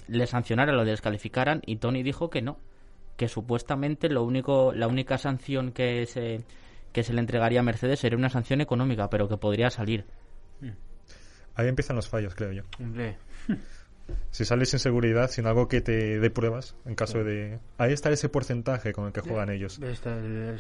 [0.08, 2.58] le sancionaran, lo descalificaran, y Tony dijo que no,
[3.17, 6.43] que supuestamente lo único, la única sanción que se
[6.91, 10.05] que se le entregaría a Mercedes sería una sanción económica, pero que podría salir.
[11.55, 12.63] Ahí empiezan los fallos, creo yo.
[12.79, 13.17] Hombre,
[14.31, 17.59] Si sales sin seguridad, sin algo que te dé pruebas, en caso de...
[17.77, 19.79] Ahí está ese porcentaje con el que juegan ellos.
[19.79, 20.15] Está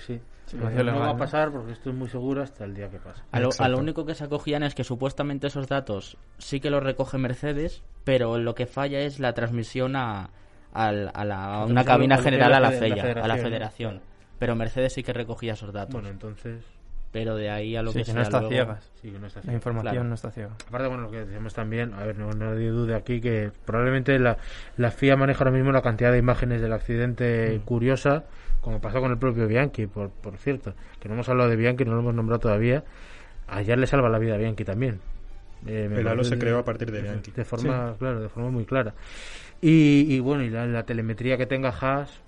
[0.05, 0.19] sí.
[0.47, 3.23] Sí, no legal, va a pasar porque estoy muy seguro hasta el día que pasa.
[3.31, 6.71] A lo, a lo único que se acogían es que supuestamente esos datos sí que
[6.71, 10.31] los recoge Mercedes, pero lo que falla es la transmisión a,
[10.73, 13.41] al- a la- a una cabina al- general a la, a la ¿no?
[13.43, 14.01] federación.
[14.39, 15.93] Pero Mercedes sí que recogía esos datos.
[15.93, 16.63] Bueno, entonces...
[17.11, 18.91] pero de ahí a lo Sí, que que sea no está luego- ciegas.
[19.01, 19.55] Sí, que no está La ciega.
[19.55, 20.09] información Claro.
[20.09, 20.49] no está ciega.
[20.67, 24.37] Aparte, bueno, lo que decíamos también, a ver, no, nadie dude aquí que probablemente la,
[24.77, 28.25] la FIA maneja ahora mismo una cantidad de imágenes del accidente curiosa,
[28.61, 31.85] como pasó con el propio Bianchi, por, por cierto, que no hemos hablado de Bianchi,
[31.85, 32.83] no lo hemos nombrado todavía.
[33.47, 34.99] Ayer le salva la vida a Bianchi también.
[35.65, 37.31] Eh, El halo se creó a partir de Bianchi.
[37.31, 38.93] De forma, claro, de forma muy clara.
[39.61, 42.21] Y, y bueno, y la, la telemetría que tenga Haas,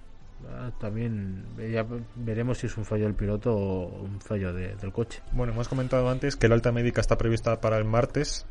[0.79, 5.21] también ya veremos si es un fallo del piloto o un fallo de- del coche.
[5.31, 8.45] Bueno, hemos comentado antes que la alta médica está prevista para el martes,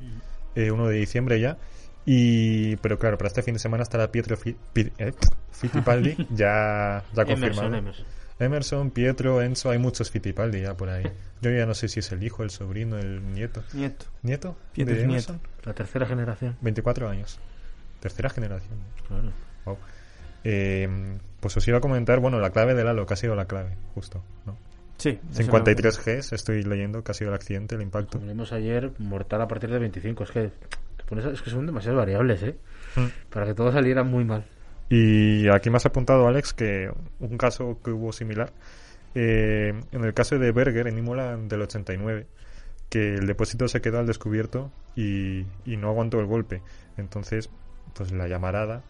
[0.54, 1.58] eh, 1 de diciembre ya.
[2.06, 5.12] Y, pero claro, para este fin de semana estará Pietro Fi- Pi- eh,
[5.52, 7.66] Fittipaldi ya, ya confirmado.
[7.68, 8.06] Emerson, Emerson.
[8.38, 11.04] Emerson, Pietro, Enzo, hay muchos Fittipaldi ya por ahí.
[11.42, 13.62] Yo ya no sé si es el hijo, el sobrino, el nieto.
[13.74, 14.06] Nieto.
[14.22, 14.56] ¿Nieto?
[14.72, 15.40] Pietro de es Emerson?
[15.64, 16.56] La tercera generación.
[16.62, 17.38] 24 años.
[18.00, 18.78] Tercera generación.
[19.06, 19.30] Claro.
[19.66, 19.76] Wow.
[20.44, 20.88] Eh,
[21.40, 23.76] pues os iba a comentar, bueno, la clave del halo, que ha sido la clave,
[23.94, 24.22] justo.
[24.46, 24.56] ¿no?
[24.98, 25.18] Sí.
[25.30, 28.18] eso 53 Gs, estoy leyendo que ha sido el accidente, el impacto.
[28.18, 30.24] Vimos ayer, mortal a partir de 25.
[30.24, 32.56] Es que, es que son demasiadas variables, ¿eh?
[32.96, 33.30] Mm.
[33.30, 34.44] Para que todo saliera muy mal.
[34.90, 38.52] Y aquí me has apuntado, Alex, que un caso que hubo similar,
[39.14, 42.26] eh, en el caso de Berger en Imola del 89,
[42.90, 46.60] que el depósito se quedó al descubierto y, y no aguantó el golpe.
[46.96, 47.48] Entonces,
[47.94, 48.82] pues la llamarada.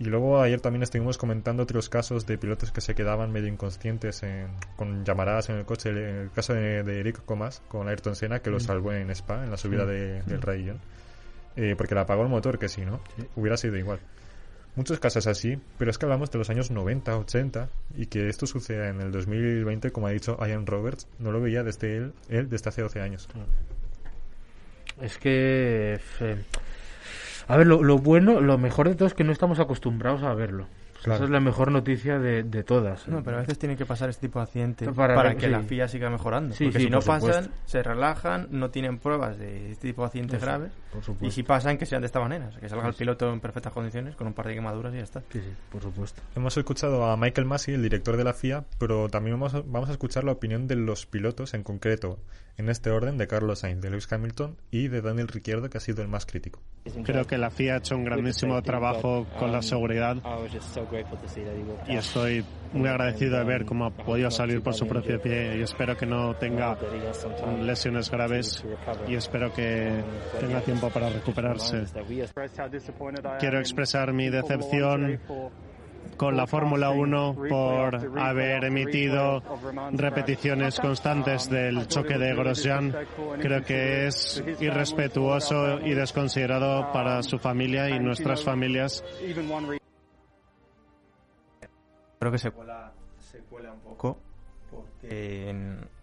[0.00, 4.22] Y luego ayer también estuvimos comentando otros casos de pilotos que se quedaban medio inconscientes
[4.22, 5.90] en- con llamaradas en el coche.
[5.90, 9.44] En el caso de, de Eric Comas con Ayrton Senna, que lo salvó en Spa,
[9.44, 10.80] en la subida de- del Raillon.
[11.56, 13.26] Eh, porque le apagó el motor, que si no, Sí.
[13.36, 14.00] hubiera sido igual.
[14.76, 18.46] Muchos casos así, pero es que hablamos de los años 90, 80 y que esto
[18.46, 22.48] suceda en el 2020, como ha dicho Ian Roberts, no lo veía desde él, él
[22.48, 23.28] desde hace 12 años.
[25.02, 25.98] Es que.
[26.20, 26.36] eh,
[27.48, 30.34] a ver, lo, lo bueno, lo mejor de todo es que no estamos acostumbrados a
[30.34, 30.66] verlo.
[31.02, 31.14] Claro.
[31.16, 33.08] Esa es la mejor noticia de, de todas.
[33.08, 35.50] No, pero a veces tiene que pasar este tipo de accidentes Para- para, que sí.
[35.52, 36.54] la FIA siga mejorando.
[36.54, 37.52] Sí, Porque sí, si no por pasan, supuesto.
[37.64, 40.72] se relajan, no tienen pruebas de este tipo de accidentes graves.
[40.92, 41.26] Por supuesto.
[41.26, 42.48] Y si pasan, que sean de esta manera.
[42.48, 44.96] o sea, que salga el piloto en perfectas condiciones, con un par de quemaduras y
[44.96, 45.20] ya está.
[45.30, 46.22] Sí, sí, por supuesto.
[46.34, 49.88] Hemos escuchado a Michael Massey, el director de la FIA, pero también vamos a, vamos
[49.88, 52.18] a escuchar la opinión de los pilotos en concreto,
[52.56, 55.80] en este orden, de Carlos Sainz, de Lewis Hamilton y de Daniel Ricciardo, que ha
[55.80, 56.60] sido el más crítico.
[57.04, 60.16] Creo que la FIA ha hecho un grandísimo trabajo con la seguridad
[61.86, 65.62] y estoy muy agradecido de ver cómo ha podido salir por su propio pie y
[65.62, 66.76] espero que no tenga
[67.62, 68.64] lesiones graves
[69.08, 70.02] y espero que
[70.38, 71.84] tenga tiempo para recuperarse.
[73.38, 75.20] Quiero expresar mi decepción
[76.16, 79.42] con la Fórmula 1 por haber emitido
[79.92, 82.94] repeticiones constantes del choque de Grosjean.
[83.40, 89.02] Creo que es irrespetuoso y desconsiderado para su familia y nuestras familias.
[92.18, 94.18] Creo que se cuela, se cuela un poco.
[94.70, 95.54] Porque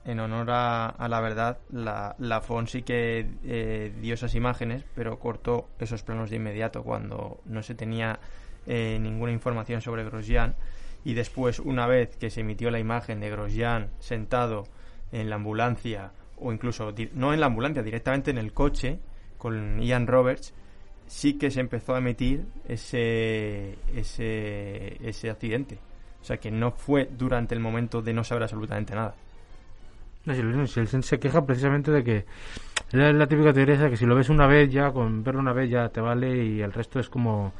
[0.08, 5.20] en, honor a, la verdad, la, la FON sí que eh, dio esas imágenes, pero
[5.20, 8.18] cortó esos planos de inmediato cuando no se tenía
[8.66, 10.56] eh, ninguna información sobre Grosjean.
[11.04, 14.64] Y después, una vez que se emitió la imagen de Grosjean sentado
[15.12, 19.00] en la ambulancia, o incluso no en la ambulancia, directamente en el coche,
[19.38, 20.54] con Ian Roberts,
[21.06, 25.80] sí que se empezó a emitir ese, ese, ese accidente.
[26.22, 29.16] O sea que no fue durante el momento de no saber absolutamente nada.
[30.28, 32.26] No, si, el- si se queja precisamente de que
[32.92, 35.54] la, la típica teoría es que si lo ves una vez ya, con verlo una
[35.54, 37.54] vez ya te vale y el resto es como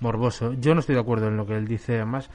[0.00, 0.54] morboso.
[0.54, 2.30] Yo no estoy de acuerdo en lo que él dice, además.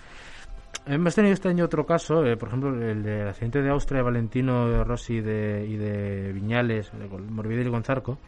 [0.86, 4.04] Hemos tenido este año otro caso, eh, por ejemplo, el del accidente de Austria de
[4.04, 8.20] Valentino Rossi de, y de Viñales, de Morbidelli con Zarco.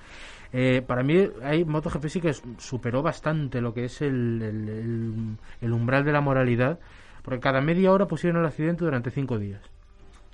[0.51, 5.71] Eh, para mí, hay MotoGP sí que superó bastante lo que es el- el- el
[5.73, 6.79] umbral de la moralidad,
[7.21, 9.61] porque cada media hora pusieron el accidente durante cinco días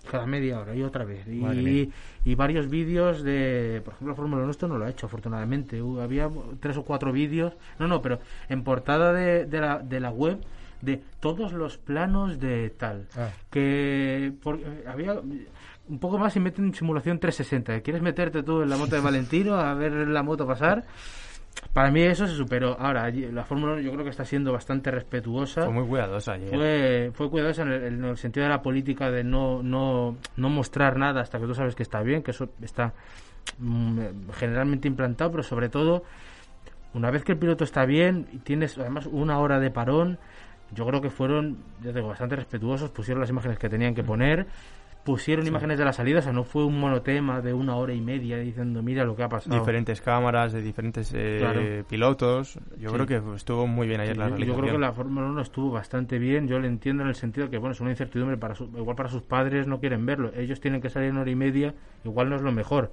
[0.10, 1.26] cada media hora y otra vez.
[1.28, 1.92] Y,
[2.26, 5.82] y varios vídeos de, por ejemplo, Fórmula 1 esto no lo ha hecho, afortunadamente.
[6.02, 10.12] Había tres o cuatro vídeos, no, no, pero en portada de, de, la, de la
[10.12, 10.40] web
[10.82, 13.08] de todos los planos de tal.
[13.16, 13.30] Ah.
[13.50, 15.14] Que por- eh, había
[15.88, 17.82] un poco más y meten simulación 360.
[17.82, 20.84] ¿Quieres meterte tú en la moto de Valentino a ver la moto pasar?
[21.74, 22.76] Para mí eso se superó.
[22.80, 26.50] Ahora, la Fórmula 1 yo creo que está siendo bastante respetuosa Fue muy cuidadosa ayer.
[26.50, 30.50] fue, fue cuidadosa en el, en el sentido de la política de no, no, no
[30.50, 32.94] mostrar nada hasta que tú sabes que está bien, que eso está
[33.58, 34.00] mm,
[34.34, 36.04] generalmente implantado, pero sobre todo
[36.94, 40.20] una vez que el piloto está bien y tienes además una hora de parón,
[40.72, 44.48] yo creo que fueron, ya digo, bastante respetuosos, pusieron las imágenes que tenían que poner,
[45.04, 48.02] pusieron imágenes de la salida, o sea, no fue un monotema de una hora y
[48.02, 49.58] media diciendo, mira lo que ha pasado.
[49.58, 52.58] Diferentes cámaras de diferentes eh, pilotos.
[52.80, 55.42] Yo creo que estuvo muy bien ayer la yo, yo creo que la Fórmula 1
[55.42, 56.48] estuvo bastante bien.
[56.48, 58.38] Yo le entiendo en el sentido que, bueno, es una incertidumbre.
[58.38, 60.32] para Igual para sus padres no quieren verlo.
[60.36, 61.74] Ellos tienen que salir en hora y media.
[62.04, 62.92] Igual no es lo mejor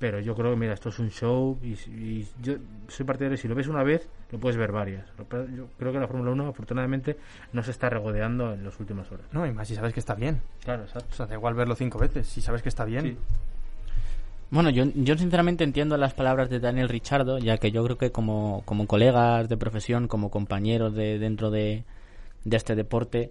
[0.00, 2.54] pero yo creo que mira esto es un show y, yo
[2.88, 5.06] soy partidario si lo ves una vez lo puedes ver varias.
[5.54, 7.18] Yo creo que la Fórmula 1 afortunadamente
[7.52, 9.26] no se está regodeando en las últimas horas.
[9.30, 10.40] No y más si sabes que está bien.
[10.64, 11.08] Claro exacto.
[11.12, 13.18] O sea da igual verlo cinco veces si sabes que está bien.
[14.50, 18.10] Bueno, yo, yo sinceramente entiendo las palabras de Daniel Richardo, ya que yo creo que
[18.10, 21.84] como, como colegas de profesión, como compañeros de dentro de,
[22.44, 23.30] de este deporte,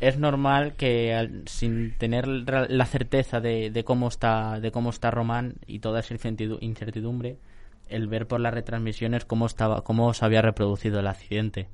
[0.00, 5.80] es normal que sin tener la certeza de, cómo está de cómo está Román y
[5.80, 7.38] toda esa incertidumbre
[7.88, 11.68] el ver por las retransmisiones cómo estaba cómo se había reproducido el accidente.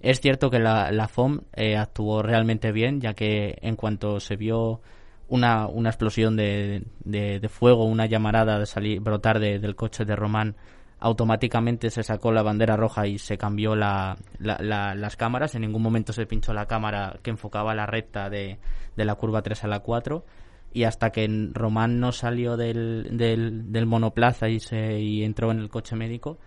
[0.00, 4.36] Es cierto que la, la FOM eh, actuó realmente bien ya que en cuanto se
[4.36, 4.80] vio
[5.28, 10.56] una, una explosión de, de, fuego una llamarada de salir brotar del coche de Román
[11.00, 15.54] automáticamente se sacó la bandera roja y se cambió la, las cámaras.
[15.54, 18.58] En ningún momento se pinchó la cámara que enfocaba la recta de,
[18.96, 20.24] de la curva 3 a la 4.
[20.72, 25.68] Y hasta que Román no salió del, del, monoplaza y, se, y entró en el
[25.68, 26.38] coche médico,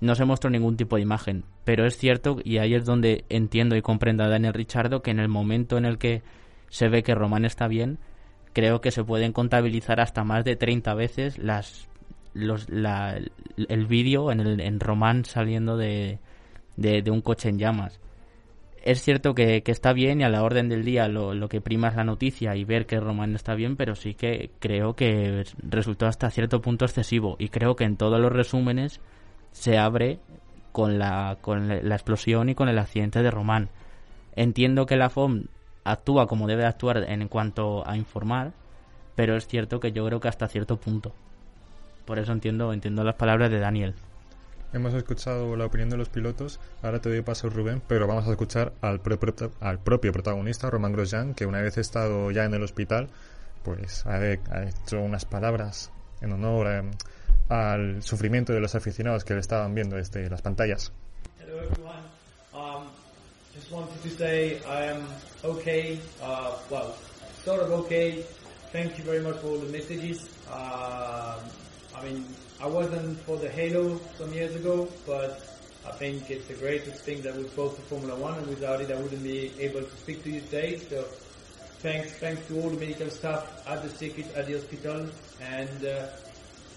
[0.00, 1.44] no se mostró ningún tipo de imagen.
[1.64, 5.18] Pero es cierto, y ahí es donde entiendo y comprendo a Daniel Richardo, que en
[5.18, 6.22] el momento en el que
[6.68, 7.98] se ve que Román está bien,
[8.52, 11.88] creo que se pueden contabilizar hasta más de 30 veces las
[12.34, 13.18] los, la,
[13.56, 16.18] el vídeo en, el, en Román saliendo de,
[16.76, 18.00] de, un coche en llamas.
[18.82, 21.60] Es cierto que, que, está bien y a la orden del día lo, lo, que
[21.60, 25.44] prima es la noticia y ver que Román está bien, pero sí que creo que
[25.62, 29.00] resultó hasta cierto punto excesivo y creo que en todos los resúmenes
[29.52, 30.18] se abre
[30.72, 33.68] con la, con la explosión y con el accidente de Román.
[34.34, 35.44] Entiendo que la FOM
[35.84, 38.52] actúa como debe actuar en cuanto a informar,
[39.14, 41.12] pero es cierto que yo creo que hasta cierto punto.
[42.04, 43.94] Por eso entiendo, entiendo las palabras de Daniel.
[44.72, 48.30] Hemos escuchado la opinión de los pilotos, ahora te doy paso Rubén, pero vamos a
[48.30, 49.02] escuchar al,
[49.60, 53.08] al propio protagonista, Román Grosjean, que una vez estado ya en el hospital,
[53.62, 55.90] pues ha, hecho unas palabras
[56.22, 56.90] en honor eh,
[57.50, 60.90] al sufrimiento de los aficionados que le estaban viendo desde las pantallas.
[61.38, 62.02] Hello everyone.
[62.54, 62.86] Um,
[63.54, 65.02] just wanted to say I am
[65.44, 66.94] okay, uh, well,
[67.44, 68.24] sort of okay.
[68.72, 70.30] Thank you very much for all the messages.
[70.50, 71.71] Uh, I
[72.04, 72.24] mean,
[72.60, 75.42] I wasn't for the Halo some years ago, but
[75.86, 78.90] I think it's the greatest thing that we've brought to Formula One, and without it,
[78.90, 80.78] I wouldn't be able to speak to you today.
[80.78, 81.02] So,
[81.82, 85.08] thanks, thanks to all the medical staff at the circuit, at the hospital,
[85.40, 86.06] and uh,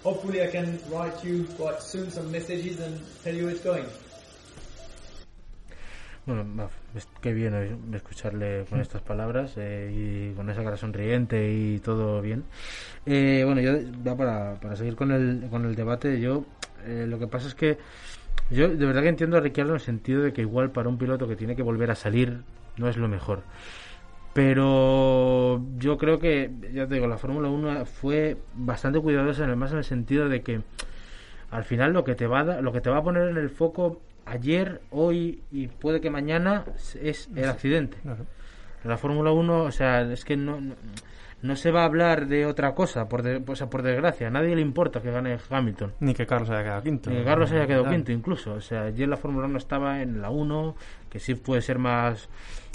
[0.02, 3.86] hopefully, I can write you quite soon some messages and tell you how it's going.
[6.26, 6.68] Bueno,
[7.20, 12.44] qué bien escucharle con estas palabras eh, y con esa cara sonriente y todo bien.
[13.04, 16.44] Eh, bueno, yo ya para, para seguir con el, con el debate, yo
[16.86, 17.78] eh, lo que pasa es que
[18.50, 20.98] yo de verdad que entiendo a Ricciardo en el sentido de que igual para un
[20.98, 22.42] piloto que tiene que volver a salir
[22.76, 23.42] no es lo mejor.
[24.32, 29.78] Pero yo creo que, ya te digo, la Fórmula 1 fue bastante cuidadosa, además en
[29.78, 30.60] el sentido de que
[31.50, 33.48] al final lo que te va a, lo que te va a poner en el
[33.48, 36.64] foco ayer, hoy y puede que mañana
[37.00, 37.96] es el accidente.
[38.84, 40.74] La Fórmula 1, o sea, es que no, no,
[41.54, 44.28] se va a hablar de otra cosa, por, de, por desgracia.
[44.28, 45.94] A nadie le importa que gane Hamilton.
[46.00, 47.10] Ni que Carlos haya quedado quinto.
[47.10, 48.54] Ni que Carlos haya quedado quinto, incluso.
[48.54, 50.74] O sea, ayer la Fórmula 1 estaba en la 1,
[51.10, 52.28] que sí puede ser más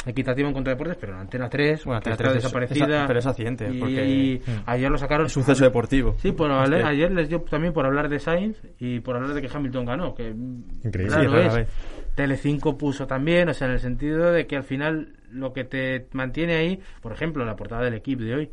[0.05, 3.05] equitativo en contra deportes, pero en Antena 3, bueno, Antena 3 desaparecida.
[3.05, 5.29] pero es accidente, y, porque ayer lo sacaron.
[5.29, 6.15] Suceso deportivo.
[6.17, 9.49] Sí, por, ayer les dio también por hablar de Sainz y por hablar de que
[9.51, 11.07] Hamilton ganó, que Increíble.
[11.07, 11.67] Claro es.
[12.15, 16.07] Tele5 puso también, o sea, en el sentido de que al final lo que te
[16.11, 18.51] mantiene ahí, por ejemplo, la portada del equipo de hoy,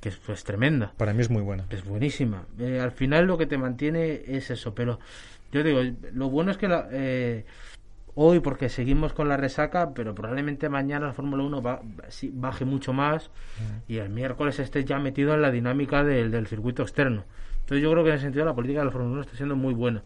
[0.00, 0.92] que es pues, tremenda.
[0.96, 1.64] Para mí es muy buena.
[1.70, 2.44] Es buenísima.
[2.58, 4.98] Eh, al final lo que te mantiene es eso, pero
[5.52, 5.80] yo digo,
[6.12, 7.44] lo bueno es que la, eh,
[8.14, 11.80] hoy porque seguimos con la resaca, pero probablemente mañana la Fórmula 1 va,
[12.32, 13.30] baje mucho más
[13.88, 17.24] y el miércoles esté ya metido en la dinámica del, del, circuito externo.
[17.60, 19.56] Entonces yo creo que en ese sentido la política de la Fórmula 1 está siendo
[19.56, 20.02] muy buena.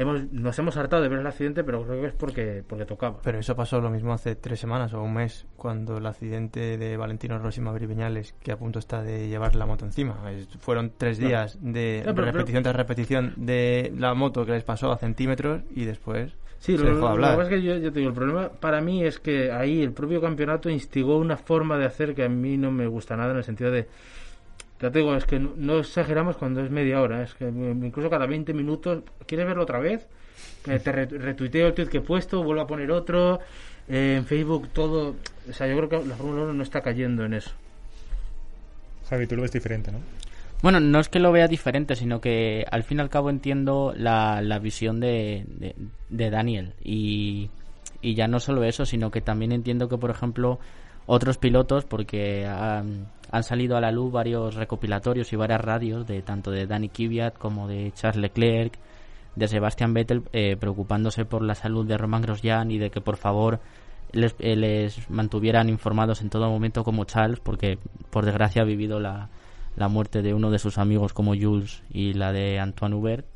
[0.00, 3.18] Hemos, nos hemos hartado de ver el accidente, pero creo que es porque, porque tocaba.
[3.22, 6.96] Pero eso pasó lo mismo hace tres semanas o un mes, cuando el accidente de
[6.96, 7.86] Valentino Rossi Mavri
[8.42, 10.16] que a punto está de llevar la moto encima.
[10.60, 15.62] Fueron tres días de repetición tras repetición de la moto que les pasó a centímetros
[15.74, 19.18] y después Sí, lo, que es que yo, te digo, el problema para mí es
[19.18, 22.86] que ahí el propio campeonato instigó una forma de hacer que a mí no me
[22.86, 23.88] gusta nada en el sentido de
[24.80, 28.26] ya te digo, es que no, exageramos cuando es media hora, es que incluso cada
[28.26, 30.06] 20 minutos, ¿quieres verlo otra vez?
[30.66, 33.40] eh, te retuiteo el tweet que he puesto, vuelvo a poner otro,
[33.88, 35.16] eh, en Facebook todo,
[35.48, 37.50] o sea, yo creo que la Fórmula 1 no está cayendo en eso.
[39.08, 39.98] Javi, tú lo ves diferente, ¿no?
[40.62, 43.94] Bueno, no es que lo vea diferente, sino que al fin y al cabo entiendo
[43.96, 45.46] la, la visión de,
[46.10, 46.74] de, Daniel.
[46.84, 47.48] Y,
[48.02, 50.60] y, ya no solo eso, sino que también entiendo que, por ejemplo,
[51.12, 53.08] otros pilotos, porque han,
[53.42, 57.68] salido a la luz varios recopilatorios y varias radios, de tanto de Danny Kvyat como
[57.68, 58.78] de Charles Leclerc,
[59.36, 63.16] de Sebastian Vettel, eh, preocupándose por la salud de Roman Grosjean y de que, por
[63.16, 63.60] favor,
[64.12, 67.78] les, eh, les mantuvieran informados en todo momento como Charles, porque,
[68.10, 69.30] por desgracia, ha vivido la
[69.76, 73.26] la muerte de uno de sus amigos como Jules y la de Antoine Hubert.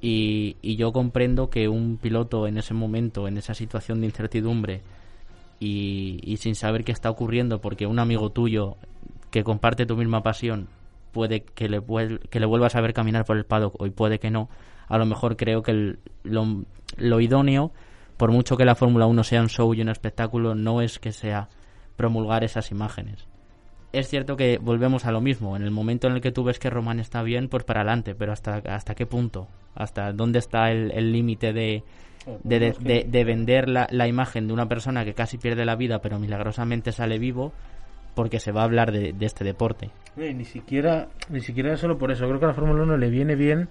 [0.00, 4.82] Y, yo comprendo que un piloto en ese momento, en esa situación de incertidumbre
[5.60, 8.76] y, sin saber qué está ocurriendo, porque un amigo tuyo
[9.30, 10.68] que comparte tu misma pasión
[11.12, 11.82] puede que le,
[12.30, 14.48] que le vuelvas a ver caminar por el paddock y puede que no,
[14.88, 16.64] a lo mejor creo que lo,
[16.96, 17.72] lo idóneo,
[18.16, 21.12] por mucho que la Fórmula 1 sea un show y un espectáculo, no es que
[21.12, 21.48] sea
[21.96, 23.26] promulgar esas imágenes
[23.92, 25.56] es cierto que volvemos a lo mismo.
[25.56, 28.14] En el momento en el que tú ves que Román está bien, pues para adelante.
[28.14, 29.48] Pero ¿hasta, hasta qué punto?
[29.74, 31.84] ¿Hasta dónde está el límite de,
[32.44, 36.18] de, de, vender la, la, imagen de una persona que casi pierde la vida, pero
[36.18, 37.52] milagrosamente sale vivo?
[38.14, 39.90] Porque se va a hablar de, este deporte.
[40.16, 42.26] ni siquiera ni siquiera solo por eso.
[42.26, 43.68] Creo que a la Fórmula 1 le viene bien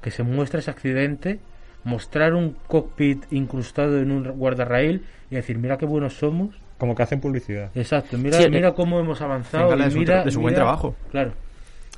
[0.00, 1.40] que se muestre ese accidente,
[1.84, 7.02] mostrar un cockpit incrustado en un guardarraíl y decir, mira qué buenos somos como que
[7.02, 7.70] hacen publicidad.
[7.74, 9.76] Exacto, mira, mira cómo hemos avanzado.
[9.76, 10.94] de, mira, su, buen trabajo.
[11.10, 11.32] Claro.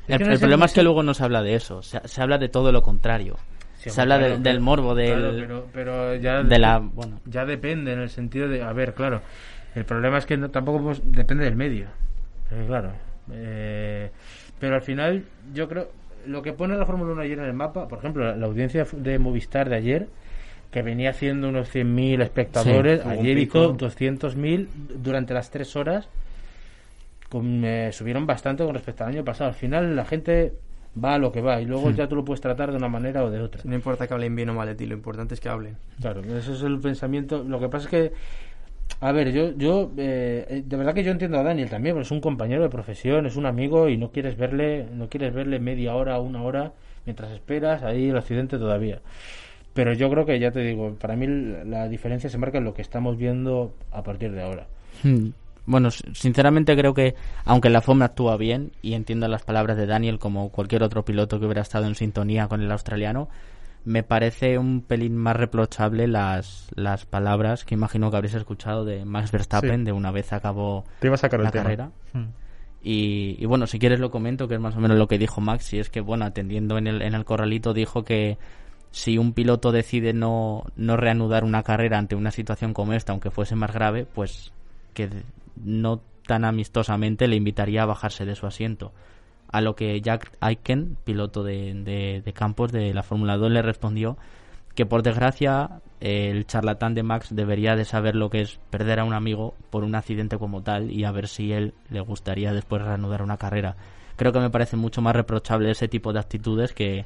[0.06, 2.82] El, problema es que luego no se habla de eso, se, habla de todo lo
[2.82, 3.36] contrario.
[3.90, 7.20] Se habla del morbo, del, pero, pero, ya, de la, bueno.
[7.24, 9.22] ya depende en el sentido de, a ver, claro,
[9.74, 11.86] el problema es que no, tampoco depende del medio,
[12.50, 12.92] eh, claro.
[13.32, 14.10] Eh,
[14.58, 15.90] pero al final, yo creo,
[16.26, 18.86] lo que pone la Fórmula 1 ayer en el mapa, por ejemplo, la, la audiencia
[18.92, 20.08] de Movistar de ayer,
[20.70, 23.06] que venía haciendo unos 100.000 espectadores.
[23.06, 24.68] Ayer hizo 200.000
[25.02, 26.08] durante las tres horas.
[27.30, 29.48] Con, subieron bastante con respecto al año pasado.
[29.48, 30.52] Al final la gente
[31.02, 31.94] va a lo que va y luego hmm.
[31.94, 33.62] ya tú lo puedes tratar de una manera o de otra.
[33.64, 35.76] No importa que hablen bien o mal de ti, lo importante es que hablen.
[36.00, 37.44] Claro, ese es el pensamiento.
[37.44, 38.12] Lo que pasa es que,
[39.00, 42.10] a ver, yo, yo eh, de verdad que yo entiendo a Daniel también, porque es
[42.10, 45.94] un compañero de profesión, es un amigo y no quieres verle, no quieres verle media
[45.94, 46.72] hora, una hora
[47.04, 49.00] mientras esperas ahí el accidente todavía.
[49.74, 52.72] Pero yo creo que, ya te digo, para mí la diferencia se marca en lo
[52.72, 54.66] que estamos viendo a partir de ahora.
[55.02, 55.28] Hmm.
[55.66, 57.14] Bueno, sinceramente creo que,
[57.44, 61.38] aunque la FOM actúa bien, y entiendo las palabras de Daniel como cualquier otro piloto
[61.38, 63.28] que hubiera estado en sintonía con el australiano,
[63.84, 69.04] me parece un pelín más reprochable las, las palabras que imagino que habréis escuchado de
[69.04, 71.90] Max Verstappen de una vez acabó la carrera.
[72.12, 72.26] Hmm.
[72.82, 75.40] Y, y, bueno, si quieres lo comento, que es más o menos lo que dijo
[75.40, 78.38] Max, y es que, bueno, atendiendo en el, en el corralito, dijo que
[78.92, 83.30] si un piloto decide no, no reanudar una carrera ante una situación como esta, aunque
[83.30, 84.52] fuese más grave, pues
[84.94, 85.10] que
[85.62, 88.92] no tan amistosamente le invitaría a bajarse de su asiento.
[89.48, 94.16] A lo que Jack Aiken, piloto de, de, campos de la Fórmula 2, le respondió
[94.74, 99.04] que por desgracia el charlatán de Max debería de saber lo que es perder a
[99.04, 102.82] un amigo por un accidente como tal y a ver si él le gustaría después
[102.82, 103.76] reanudar una carrera.
[104.16, 107.04] Creo que me parece mucho más reprochable ese tipo de actitudes que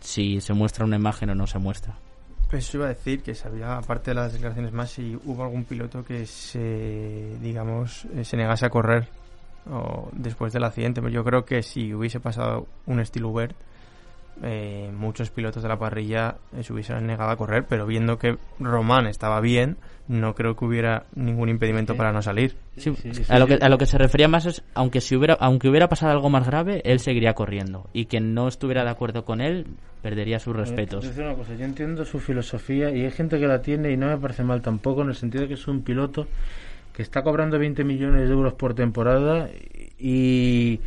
[0.00, 1.96] si se muestra una imagen o no se muestra.
[2.50, 6.04] Pues iba a decir que sabía, aparte de las declaraciones más, si hubo algún piloto
[6.04, 9.08] que se, digamos, eh, se negase a correr
[9.68, 11.00] o después del accidente.
[11.10, 13.54] Yo creo que si hubiese pasado un estilo Uber,
[14.42, 18.36] eh, muchos pilotos de la parrilla eh, se hubiesen negado a correr, pero viendo que
[18.60, 19.76] Román estaba bien,
[20.08, 22.56] no creo que hubiera ningún impedimento para no salir.
[23.28, 25.88] a, lo que, a lo que se refería más es, aunque, si hubiera, aunque hubiera
[25.88, 27.88] pasado algo más grave, él seguiría corriendo.
[27.92, 29.66] Y quien no estuviera de acuerdo con él,
[30.02, 31.16] perdería sus respetos.
[31.16, 34.08] Yo, una cosa, yo entiendo su filosofía y hay gente que la tiene y no
[34.08, 36.26] me parece mal tampoco, en el sentido de que es un piloto
[36.92, 40.80] que está cobrando 20 millones de euros por temporada y y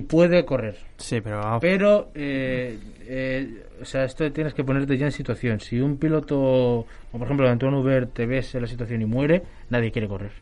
[0.00, 0.76] puede correr.
[0.96, 1.58] Sí, pero...
[1.60, 5.60] Pero, eh, eh, o sea, esto tienes que ponerte ya en situación.
[5.60, 9.42] Si un piloto, como por ejemplo Antonio Uber, te ves en la situación y muere,
[9.70, 10.32] nadie quiere correr.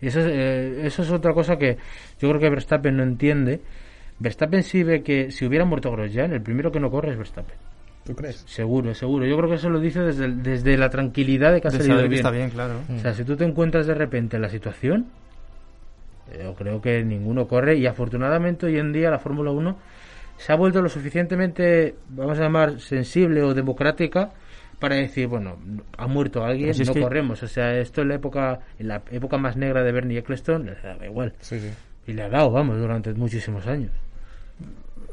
[0.00, 1.76] Y eso es, eh, eso es otra cosa que
[2.20, 3.60] yo creo que Verstappen no entiende.
[4.18, 7.56] Verstappen sí ve que si hubiera muerto Grosjean, el primero que no corre es Verstappen.
[8.04, 8.42] ¿Tú crees?
[8.46, 9.24] Seguro, seguro.
[9.26, 12.14] Yo creo que eso lo dice desde, desde la tranquilidad de que ha salido bien.
[12.14, 12.80] Está bien, claro.
[12.96, 15.06] O sea, si tú te encuentras de repente en la situación,
[16.40, 19.76] yo creo que ninguno corre y afortunadamente hoy en día la Fórmula 1
[20.36, 24.30] se ha vuelto lo suficientemente, vamos a llamar, sensible o democrática
[24.80, 25.58] para decir, bueno,
[25.96, 27.42] ha muerto alguien, no corremos.
[27.44, 30.74] O sea, esto en la época en la época más negra de Bernie Eccleston le
[30.74, 31.34] daba igual.
[32.06, 33.92] Y le ha dado, vamos, durante muchísimos años.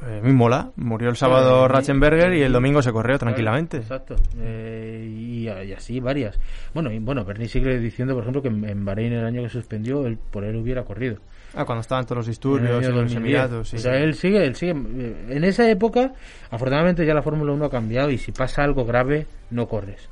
[0.06, 0.72] Eh, muy mola.
[0.78, 3.78] Murió el sábado Ratzenberger y el domingo se corrió tranquilamente.
[3.78, 4.16] Exacto.
[4.38, 6.39] Eh, y, y así varias.
[6.74, 9.50] Bueno, y, bueno, Bernie sigue diciendo, por ejemplo, que en, en Bahrein el año que
[9.50, 11.18] suspendió, él, por él hubiera corrido.
[11.56, 13.18] Ah, cuando estaban todos los disturbios En los 2010.
[13.18, 13.70] Emiratos.
[13.70, 13.78] sí.
[13.78, 14.72] O sea, él sigue, él sigue.
[14.72, 16.14] eh, En esa época,
[16.52, 20.08] afortunadamente ya la Fórmula 1 ha cambiado y si pasa algo grave, no corres.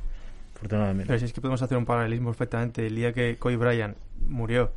[0.55, 1.05] Afortunadamente.
[1.07, 2.87] Pero si es que podemos hacer un paralelismo perfectamente.
[2.87, 3.95] El día que Kobe Bryant
[4.27, 4.71] murió,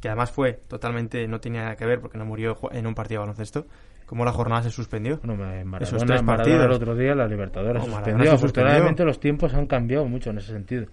[0.00, 3.20] que además fue totalmente, no tenía nada que ver porque no murió en un partido
[3.22, 3.66] de baloncesto,
[4.12, 5.18] como la jornada se suspendió.
[5.24, 6.66] En Maradona, Esos tres Maradona partidos.
[6.66, 8.30] el otro día la Libertadores No, se Maradona suspendió.
[8.30, 10.84] se Afortunadamente los tiempos han cambiado mucho en ese sentido.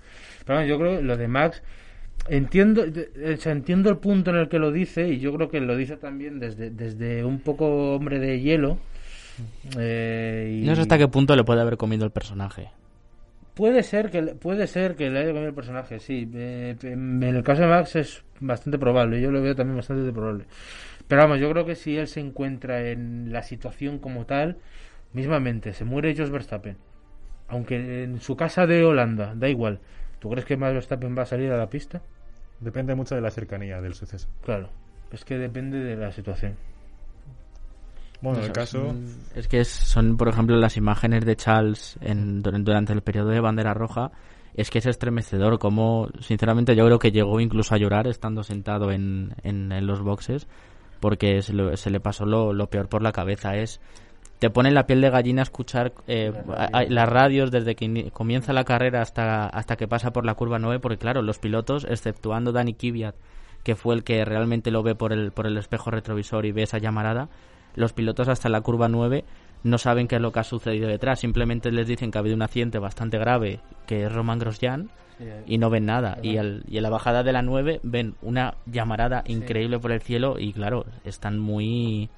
[0.45, 1.61] Pero bueno, yo creo que lo de Max
[2.29, 5.59] entiendo o sea, entiendo el punto en el que lo dice y yo creo que
[5.59, 8.77] lo dice también desde desde un poco hombre de hielo.
[9.77, 12.69] eh, y No sé hasta qué punto le puede haber comido el personaje.
[13.53, 16.29] Puede ser que le- puede ser que le haya comido el personaje, sí.
[16.33, 20.45] Eh, en el caso de Max es bastante probable, yo lo veo también bastante probable.
[21.09, 24.57] Pero vamos, yo creo que si él se encuentra en la situación como tal,
[25.11, 26.77] mismamente, se muere Jos Verstappen,
[27.49, 29.79] aunque en su casa de Holanda, da igual.
[30.19, 32.01] ¿Tú crees que Max Verstappen va a salir a la pista?
[32.61, 34.27] Depende mucho de la cercanía del suceso.
[34.45, 34.69] Claro,
[35.11, 36.55] es que depende de la situación.
[38.21, 38.91] Bueno, en el caso...
[38.91, 43.01] es- Es que es- son, por ejemplo, las imágenes de Charles en, dur- durante el
[43.01, 44.11] periodo de bandera roja.
[44.55, 45.57] Es que es estremecedor.
[45.57, 50.01] Como, sinceramente, yo creo que llegó incluso a llorar estando sentado en, en, en los
[50.01, 50.47] boxes.
[50.99, 53.55] Porque se, lo- se le pasó lo, lo peor por la cabeza.
[53.55, 53.79] Es.
[54.39, 58.53] Te pone la piel de gallina escuchar eh, a- a- las radios desde que comienza
[58.53, 60.79] la carrera hasta, hasta que pasa por la curva 9.
[60.79, 63.15] Porque, claro, los pilotos, exceptuando Dani Kvyat,
[63.63, 66.63] que fue el que realmente lo ve por el, por el espejo retrovisor y ve
[66.63, 67.27] esa llamarada,
[67.75, 69.25] los pilotos hasta la curva 9
[69.63, 71.19] no saben qué es lo que ha sucedido detrás.
[71.19, 74.89] Simplemente les dicen que ha habido un accidente bastante grave, que es Roman Grosjean,
[75.45, 76.17] y no ven nada.
[76.21, 80.01] Y, al- y en la bajada de la 9 ven una llamarada increíble por el
[80.01, 82.09] cielo y claro, están muy...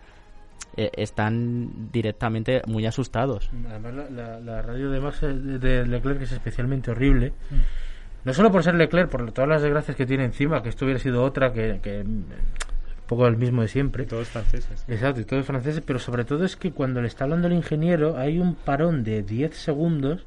[0.78, 3.50] eh, están directamente muy asustados.
[3.70, 7.34] Además, la, la- la radio de Max eh, de, de Leclerc es especialmente horrible.
[8.24, 11.00] No solo por ser Leclerc, por todas las desgracias que tiene encima, que esto hubiera
[11.00, 12.26] sido otra que, que, mm, un
[13.08, 14.06] poco el mismo de siempre.
[14.06, 14.86] Todos franceses.
[14.88, 18.18] Exacto, y todos franceses, pero sobre todo es que cuando le está hablando el ingeniero
[18.18, 20.26] hay un parón de 10 segundos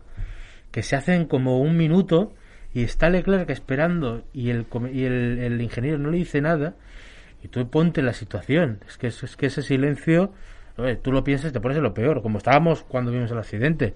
[0.73, 2.33] que se hacen como un minuto
[2.75, 6.75] y está Leclerc esperando y el, y el, el ingeniero no le dice nada
[7.43, 8.81] y tú ponte en la situación.
[8.89, 10.33] Es que, es que ese silencio,
[10.77, 13.39] oye, tú lo piensas y te pones en lo peor, como estábamos cuando vimos el
[13.39, 13.95] accidente.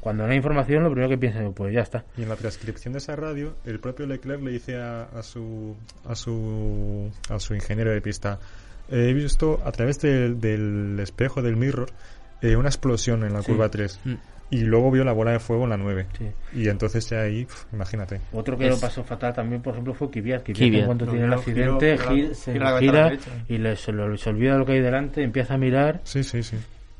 [0.00, 2.04] Cuando no hay información, lo primero que piensas, pues ya está.
[2.16, 5.74] Y en la transcripción de esa radio, el propio Leclerc le dice a, a su,
[6.06, 8.38] a su a su ingeniero de pista,
[8.90, 11.90] "Eh, he visto a través del, del espejo del mirror
[12.42, 13.46] eh, una explosión en la Sí.
[13.52, 14.14] curva 3 Mm.
[14.52, 16.26] Y luego vio la bola de fuego en la 9 Sí.
[16.60, 18.20] y entonces ya ahí, pf, imagínate.
[18.32, 20.42] Otro que Es- lo pasó fatal también, por ejemplo, fue Kvyat.
[20.44, 21.98] Kvyat, Lo tiene el accidente,
[22.34, 23.12] se gira
[23.48, 26.00] y le, se, lo- se olvida lo que hay delante, empieza a mirar.
[26.04, 26.56] Sí, sí, sí.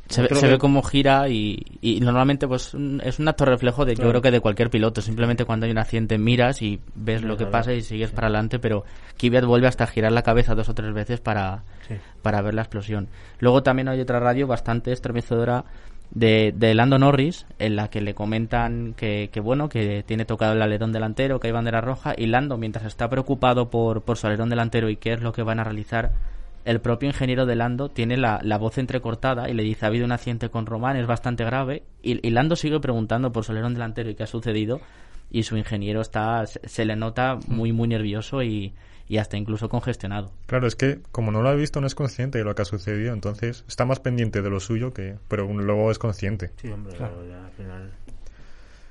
[0.08, 2.74] Se, ve- Otro se que- ve cómo gira y, y normalmente pues
[3.04, 5.00] es un acto reflejo de yo creo que de cualquier piloto.
[5.00, 8.58] Simplemente cuando hay un accidente miras y ves lo que pasa y sigues para adelante,
[8.58, 8.84] pero
[9.18, 11.94] Kvyat vuelve hasta girar la cabeza dos o tres veces para, Sí.
[12.20, 13.08] para ver la explosión.
[13.40, 15.64] Luego también hay otra radio bastante estremecedora
[16.14, 20.52] de, de Lando Norris en la que le comentan que, que bueno que tiene tocado
[20.52, 24.26] el alerón delantero, que hay bandera roja y Lando mientras está preocupado por, por su
[24.26, 26.12] alerón delantero y qué es lo que van a realizar
[26.64, 30.04] el propio ingeniero de Lando tiene la, la voz entrecortada y le dice ha habido
[30.04, 33.74] un accidente con Román, es bastante grave y, y Lando sigue preguntando por su alerón
[33.74, 34.80] delantero y qué ha sucedido
[35.30, 38.74] y su ingeniero está se, se le nota muy muy nervioso y,
[39.12, 40.32] y hasta incluso congestionado.
[40.46, 42.64] Claro, es que como no lo ha visto no es consciente de lo que ha
[42.64, 46.50] sucedido, entonces está más pendiente de lo suyo que pero luego es consciente.
[46.56, 47.04] Sí, hombre, ya
[47.44, 47.92] al final.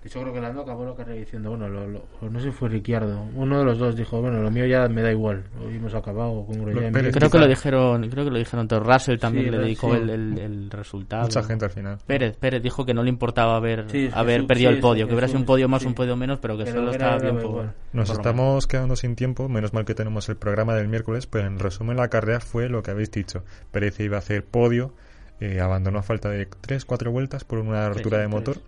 [0.01, 2.51] De hecho, creo que Lando acabó la carrera diciendo, bueno, lo, lo- no sé si
[2.51, 5.75] fue Ricciardo, uno de los dos dijo, bueno, lo mío ya me da igual, hoy
[5.75, 6.55] hemos acabado con.
[6.91, 8.83] Pérez, Creo que lo dijeron, creo que lo dijeron todos.
[8.83, 9.97] Russell también Sí, le dedicó sí.
[10.01, 11.21] el, el- el resultado.
[11.23, 11.97] Mucha gente al final.
[12.07, 15.07] Pérez, Pérez dijo que no le importaba haber, Sí, haber perdido sí, el podio, sí,
[15.09, 15.87] que hubiera sido un podio más, sí.
[15.87, 17.51] un podio menos, pero que Pero solo estaba por...
[17.51, 17.73] bueno.
[17.93, 21.45] Nos por estamos quedando sin tiempo, menos mal que tenemos el programa del miércoles, pero
[21.45, 23.43] en resumen la carrera fue lo que habéis dicho.
[23.69, 24.95] Pérez iba a hacer podio,
[25.39, 28.59] eh, abandonó a falta de 3-4 vueltas por una rotura sí, de tres.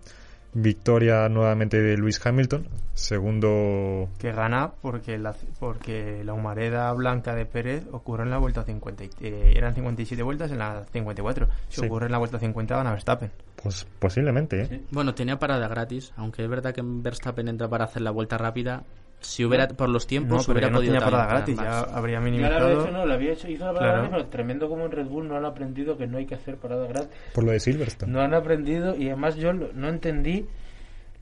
[0.54, 7.44] Victoria nuevamente de Luis Hamilton, segundo Que gana porque la, porque la humareda blanca de
[7.46, 9.04] Pérez ocurre en la vuelta 50.
[9.04, 11.48] y- eh, eran 57 vueltas en la 54.
[11.68, 11.86] Si Sí.
[11.86, 13.30] ocurre en la vuelta 50 gana Verstappen.
[13.62, 14.80] Pues posiblemente, ¿eh?
[14.90, 18.84] Bueno, tenía parada gratis, aunque es verdad que Verstappen entra para hacer la vuelta rápida.
[19.24, 21.80] Si hubiera, por los tiempos, No, pero hubiera ya no podido tenía parada gratis, ya
[21.80, 22.82] habría Ya lo había minimizado.
[22.82, 24.02] hecho, no, lo había hecho, hizo la parada Claro.
[24.08, 26.56] gratis, pero tremendo como en Red Bull no han aprendido que no hay que hacer
[26.56, 27.10] parada gratis.
[27.34, 28.12] Por lo de Silverstone.
[28.12, 30.46] No han aprendido y además yo no entendí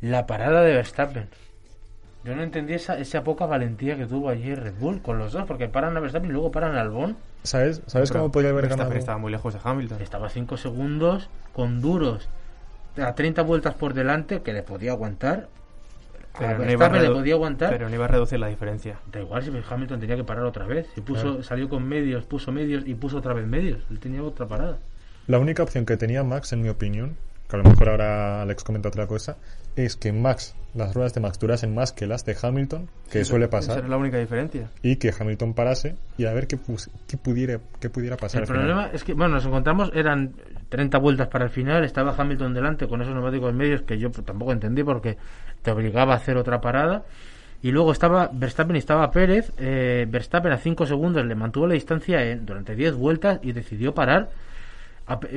[0.01, 1.29] la parada de Verstappen.
[2.25, 5.45] Yo no entendí esa, esa poca valentía que tuvo allí Red Bull con los dos,
[5.45, 7.17] porque paran a Verstappen y luego paran a Albon.
[7.43, 9.01] ¿Sabes, ¿sabes Pero cómo podría haber Verstappen ganado?
[9.01, 10.01] estaba muy lejos de Hamilton.
[10.01, 12.29] Estaba 5 segundos con duros
[12.97, 15.49] a 30 vueltas por delante que le podía aguantar.
[16.39, 17.71] Pero no, iba a Verstappen le podía aguantar.
[17.71, 18.99] pero no iba a reducir la diferencia.
[19.13, 20.87] Da igual si Hamilton tenía que parar otra vez.
[20.95, 21.43] Si puso, Claro.
[21.43, 23.81] salió con medios, puso medios y puso otra vez medios.
[23.91, 24.79] Él tenía otra parada.
[25.27, 27.17] La única opción que tenía Max, en mi opinión,
[27.49, 29.37] que a lo mejor ahora Alex comenta otra cosa,
[29.77, 33.31] es que Max, las ruedas de Max durasen más que las de Hamilton, que Esa-
[33.31, 34.71] suele Esa pasar, es la única diferencia.
[34.83, 38.41] y que Hamilton parase y a ver qué, pus- qué pudiera, qué pudiera pasar.
[38.43, 38.63] El final.
[38.63, 40.33] problema es que, bueno, nos encontramos, eran
[40.71, 44.53] 30 vueltas para el final, estaba Hamilton delante con esos neumáticos medios que yo tampoco
[44.53, 45.19] entendí porque
[45.63, 47.05] te obligaba a hacer otra parada.
[47.63, 49.53] Y luego estaba Verstappen y estaba Pérez.
[49.59, 53.95] eh, Verstappen a 5 segundos le mantuvo la distancia en- durante 10 vueltas y decidió
[53.95, 54.31] parar.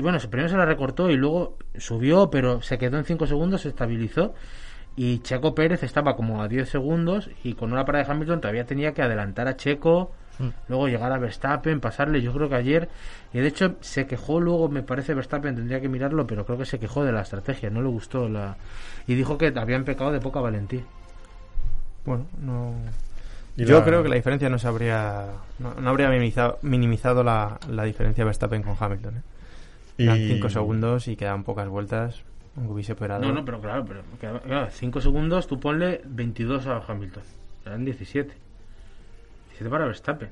[0.02, 3.70] Bueno, primero se la recortó y luego subió, pero se quedó en 5 segundos, se
[3.70, 4.34] estabilizó.
[4.96, 8.66] Y Checo Pérez estaba como a 10 segundos y con una parada de Hamilton todavía
[8.66, 10.48] tenía que adelantar a Checo, Mm.
[10.68, 12.22] luego llegar a Verstappen, pasarle.
[12.22, 12.90] Yo creo que ayer,
[13.34, 16.66] y de hecho se quejó luego, me parece Verstappen, tendría que mirarlo, pero creo que
[16.66, 18.58] se quejó de la estrategia, no le gustó la.
[19.08, 20.84] Y dijo que habían pecado de poca valentía.
[22.06, 22.74] Bueno, no.
[23.58, 25.28] Y Yo la- creo que la diferencia no se habría.
[25.60, 29.18] No, no habría minimizado, minimizado la, la diferencia Verstappen con Hamilton.
[29.18, 29.22] ¿eh?
[29.98, 32.22] Eran Y- 5 segundos y quedaban pocas vueltas.
[32.58, 33.22] Aunque hubiese operado.
[33.22, 34.02] No, no, pero claro, pero
[34.72, 37.24] 5 segundos, tú ponle 22 a Hamilton.
[37.66, 38.34] Eran 17.
[39.56, 40.30] 17 para Verstappen.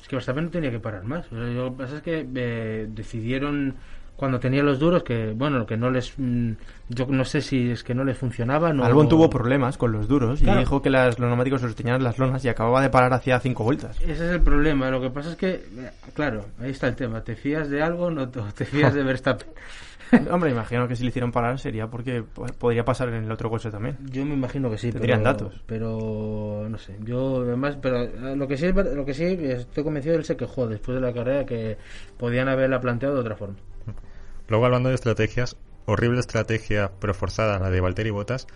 [0.00, 1.26] Es que Verstappen no tenía que parar más.
[1.32, 3.74] O sea, lo que pasa es que eh, decidieron
[4.16, 6.12] cuando tenía los duros que, bueno, que no les.
[6.16, 6.52] mm,
[6.90, 8.72] yo no sé si es que no les funcionaba.
[8.72, 10.58] No, Albon tuvo problemas con los duros Claro.
[10.58, 12.90] y dijo que las, los neumáticos se los tenían en las lonas y acababa de
[12.90, 14.00] parar hacía 5 vueltas.
[14.00, 14.90] Ese es el problema.
[14.90, 17.22] Lo que pasa es que, eh, claro, ahí está el tema.
[17.22, 19.48] ¿Te fías de algo no te, te fías de Verstappen?
[20.30, 23.50] Hombre, imagino que si le hicieron parar sería porque po- podría pasar en el otro
[23.50, 23.96] coche también.
[24.10, 24.92] Yo me imagino que sí.
[24.92, 25.60] Tendrían pero, datos.
[25.66, 26.96] Pero no sé.
[27.04, 30.66] Yo además, pero eh, lo que sí, lo que sí estoy convencido él se quejó
[30.66, 31.78] después de la carrera que
[32.18, 33.56] podían haberla planteado de otra forma.
[34.48, 35.56] Luego hablando de estrategias,
[35.86, 38.46] horrible estrategia pero forzada la de Valtteri Bottas,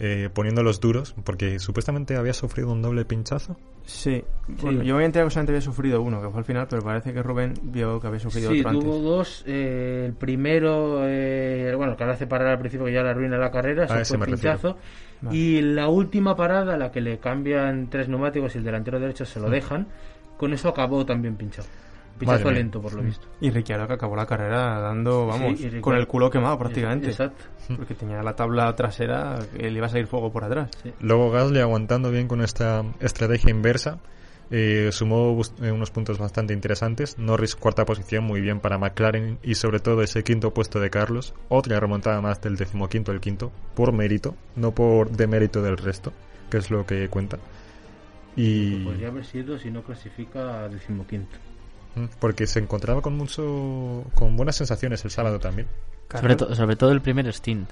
[0.00, 3.56] eh, poniendo los duros, porque supuestamente había sufrido un doble pinchazo.
[3.84, 4.22] Sí.
[4.60, 6.82] Bueno, yo me había enterado que solamente había sufrido uno, que fue al final, pero
[6.82, 9.02] parece que Rubén vio que había sufrido Sí, otro tuvo antes.
[9.04, 9.44] dos.
[9.46, 13.38] eh, el primero, eh, bueno, que ahora hace parar al principio que ya le arruina
[13.38, 14.76] la carrera, eso A ese fue me pinchazo.
[15.22, 15.36] Vale.
[15.36, 19.40] Y la última parada, la que le cambian tres neumáticos y el delantero derecho se
[19.40, 19.88] lo dejan,
[20.36, 21.66] con eso acabó también pinchado.
[22.26, 22.50] Mía.
[22.52, 23.26] lento, por lo visto.
[23.40, 27.08] Y Ricciardo que acabó la carrera dando, vamos, Sí, con el culo quemado prácticamente.
[27.08, 27.44] Exacto.
[27.76, 30.70] Porque tenía la tabla trasera que le iba a salir fuego por atrás.
[31.00, 33.98] Luego Gasly aguantando bien con esta estrategia inversa.
[34.50, 37.18] eh, sumó eh, unos puntos bastante interesantes.
[37.18, 41.34] Norris cuarta posición, muy bien para McLaren y sobre todo ese quinto puesto de Carlos.
[41.50, 46.12] Otra remontada más del decimoquinto al quinto, por mérito, no por demérito del resto,
[46.50, 47.38] que es lo que cuenta.
[48.36, 51.36] Y Podría haber sido si no clasifica a decimoquinto.
[52.20, 55.66] Porque se encontraba con mucho con buenas sensaciones el sábado también.
[56.12, 57.68] Sobre, to- sobre todo el primer stint.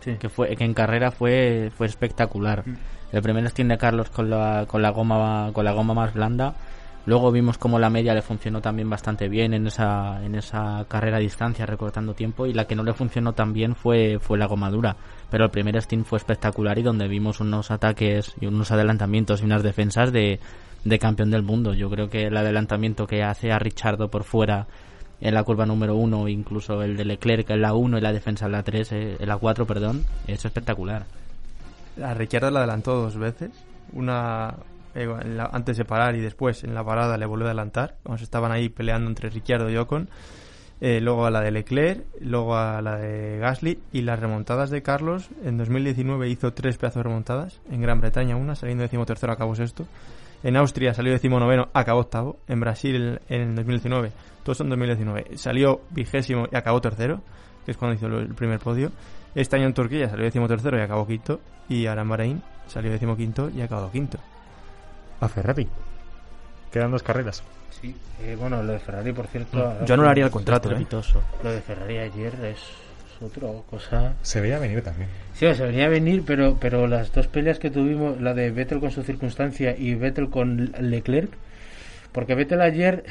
[0.00, 0.16] Sí.
[0.18, 2.62] Que fue que en carrera fue fue espectacular.
[2.66, 2.76] Mm.
[3.12, 6.54] El primer stint de Carlos con la, con la goma con la goma más blanda.
[7.06, 11.18] Luego vimos como la media le funcionó también bastante bien en esa en esa carrera
[11.18, 14.46] a distancia recortando tiempo y la que no le funcionó tan bien fue fue la
[14.46, 14.96] goma dura.
[15.30, 19.44] Pero el primer stint fue espectacular y donde vimos unos ataques y unos adelantamientos y
[19.44, 20.40] unas defensas de
[20.84, 21.74] de campeón del mundo.
[21.74, 24.66] Yo creo que el adelantamiento que hace a Richardo por fuera
[25.20, 28.46] en la curva número 1, incluso el de Leclerc en la 1 y la defensa
[28.46, 31.06] en la 3, eh, en la 4, perdón, es espectacular.
[32.02, 33.50] A Ricciardo la adelantó dos veces.
[33.92, 34.54] Una
[34.94, 35.08] eh,
[35.52, 37.96] antes de parar y después en la parada le volvió a adelantar.
[38.02, 40.08] Cuando se estaban ahí peleando entre Ricciardo y Ocon.
[40.80, 44.82] Eh, luego a la de Leclerc, luego a la de Gasly y las remontadas de
[44.82, 45.30] Carlos.
[45.44, 47.60] En 2019 hizo tres pedazos de remontadas.
[47.70, 49.86] En Gran Bretaña una, saliendo decimotercero, acabó sexto.
[50.44, 52.36] En Austria salió decimonoveno, acabó octavo.
[52.46, 54.12] En Brasil en 2019,
[54.44, 57.20] todos son 2019, salió vigésimo y acabó tercero,
[57.64, 58.92] que es cuando hizo lo- el primer podio.
[59.34, 61.40] Este año en Turquía salió decimotercero y acabó quinto.
[61.68, 64.18] Y ahora en Bahrein salió decimoquinto y acabó quinto.
[65.20, 65.66] A Ferrari.
[66.70, 67.42] Quedan dos carreras.
[67.70, 69.56] Sí, eh, bueno, lo de Ferrari, por cierto.
[69.80, 70.72] Mm, Yo anularía el contrato, ¿eh?
[70.72, 71.22] Estrepitoso.
[71.42, 72.58] Lo de Ferrari ayer es
[73.20, 74.14] otra cosa.
[74.22, 75.08] Se veía venir también.
[75.34, 78.90] Sí, se venía venir, pero, pero las dos peleas que tuvimos, la de Vettel con
[78.90, 81.30] su circunstancia y Vettel con Leclerc,
[82.12, 83.04] porque Vettel ayer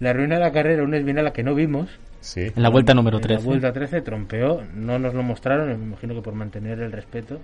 [0.00, 1.88] le arruina la carrera una esbina a la que no vimos,
[2.20, 2.40] Sí.
[2.54, 3.40] En la vuelta número En 13.
[3.42, 7.40] la vuelta 13 trompeó, no nos lo mostraron, me imagino que por mantener el respeto.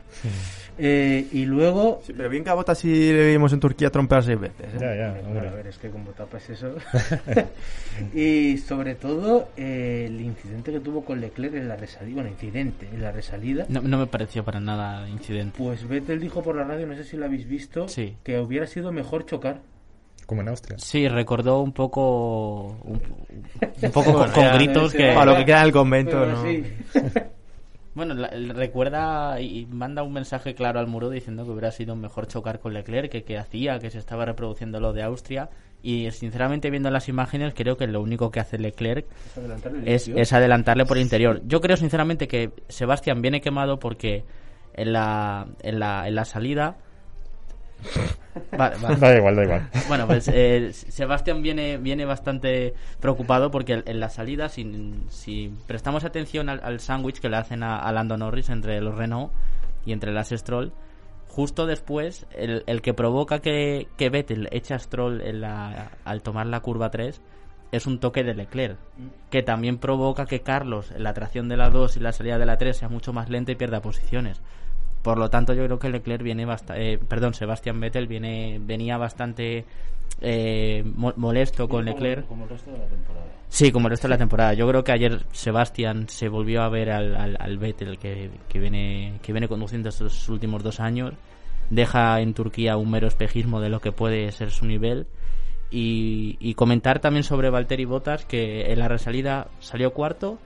[0.78, 2.02] Eh, y luego...
[2.04, 4.66] Sí, pero bien que a sí le vimos en Turquía trompear seis veces.
[4.74, 4.78] ¿eh?
[4.80, 6.74] Ya, ya, Bueno, a ver, es que como tapas eso.
[8.14, 12.88] y sobre todo eh, el incidente que tuvo con Leclerc en la resalida, bueno, incidente
[12.92, 13.66] en la resalida.
[13.68, 15.56] No, no me pareció para nada incidente.
[15.58, 18.16] Pues Vettel dijo por la radio, no sé si lo habéis visto, Sí.
[18.22, 19.60] que hubiera sido mejor chocar.
[20.26, 20.76] Como en Austria.
[20.78, 22.76] Sí, recordó un poco.
[22.84, 23.00] Un,
[23.82, 25.12] un poco con, gritos que.
[25.12, 26.42] Para lo que queda en el convento, Pero ¿no?
[26.42, 26.64] sí.
[27.94, 31.96] Bueno, la- el- recuerda y manda un mensaje claro al muro diciendo que hubiera sido
[31.96, 35.48] mejor chocar con Leclerc, que, que hacía, que se estaba reproduciendo lo de Austria.
[35.82, 39.88] Y sinceramente, viendo las imágenes, creo que lo único que hace Leclerc Es adelantarle el
[39.88, 40.22] es, interior.
[40.22, 41.40] es adelantarle por interior.
[41.46, 44.24] Yo creo sinceramente que Sebastián viene quemado porque
[44.74, 46.76] en la, en la, en la salida.
[48.56, 48.96] Vale, vale.
[48.96, 49.68] Da igual, da igual.
[49.88, 56.04] Bueno, pues eh, Sebastián viene, viene bastante preocupado porque en la salida, si, si prestamos
[56.04, 59.32] atención al, al sándwich que le hacen a, a Lando Norris entre los Renault
[59.86, 60.72] y entre las Stroll,
[61.28, 66.22] justo después, el, el que provoca que, que Vettel eche a Stroll en la- al
[66.22, 67.20] tomar la curva 3
[67.72, 68.76] es un toque de Leclerc,
[69.30, 72.46] que también provoca que Carlos en la tracción de la 2 y la salida de
[72.46, 74.40] la 3 sea mucho más lenta y pierda posiciones.
[75.06, 79.64] Por lo tanto, yo creo que Leclerc viene bastante, perdón, Sebastián Vettel viene venía bastante
[80.20, 82.26] eh, mo- molesto con Leclerc.
[82.26, 83.26] Como el resto de la temporada.
[83.48, 84.54] Sí, como el resto de la temporada.
[84.54, 88.58] Yo creo que ayer Sebastián se volvió a ver al, al, al Vettel que, que
[88.58, 91.14] viene que viene conduciendo estos últimos dos años.
[91.70, 95.06] Deja en Turquía un mero espejismo de lo que puede ser su nivel.
[95.70, 100.38] Y, y comentar también sobre Valtteri Bottas que en la resalida salió cuarto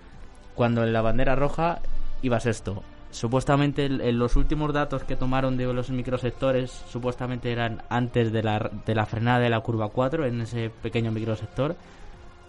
[0.54, 1.80] cuando en la bandera roja
[2.20, 2.82] iba sexto.
[3.10, 8.70] Supuestamente en los últimos datos que tomaron de los microsectores supuestamente eran antes de la,
[8.86, 11.76] de la frenada de la curva 4 en ese pequeño microsector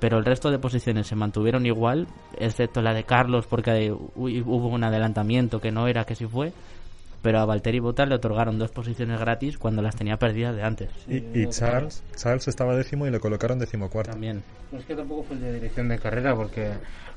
[0.01, 4.83] pero el resto de posiciones se mantuvieron igual, excepto la de Carlos porque hubo un
[4.83, 6.53] adelantamiento que no era que sí fue,
[7.21, 10.89] pero a Valtteri Bottas le otorgaron dos posiciones gratis cuando las tenía perdidas de antes.
[11.07, 14.11] Y, y Charles, Charles estaba décimo y le colocaron decimocuarto.
[14.11, 14.43] También.
[14.71, 16.69] Pues que tampoco fue el de dirección de carrera, porque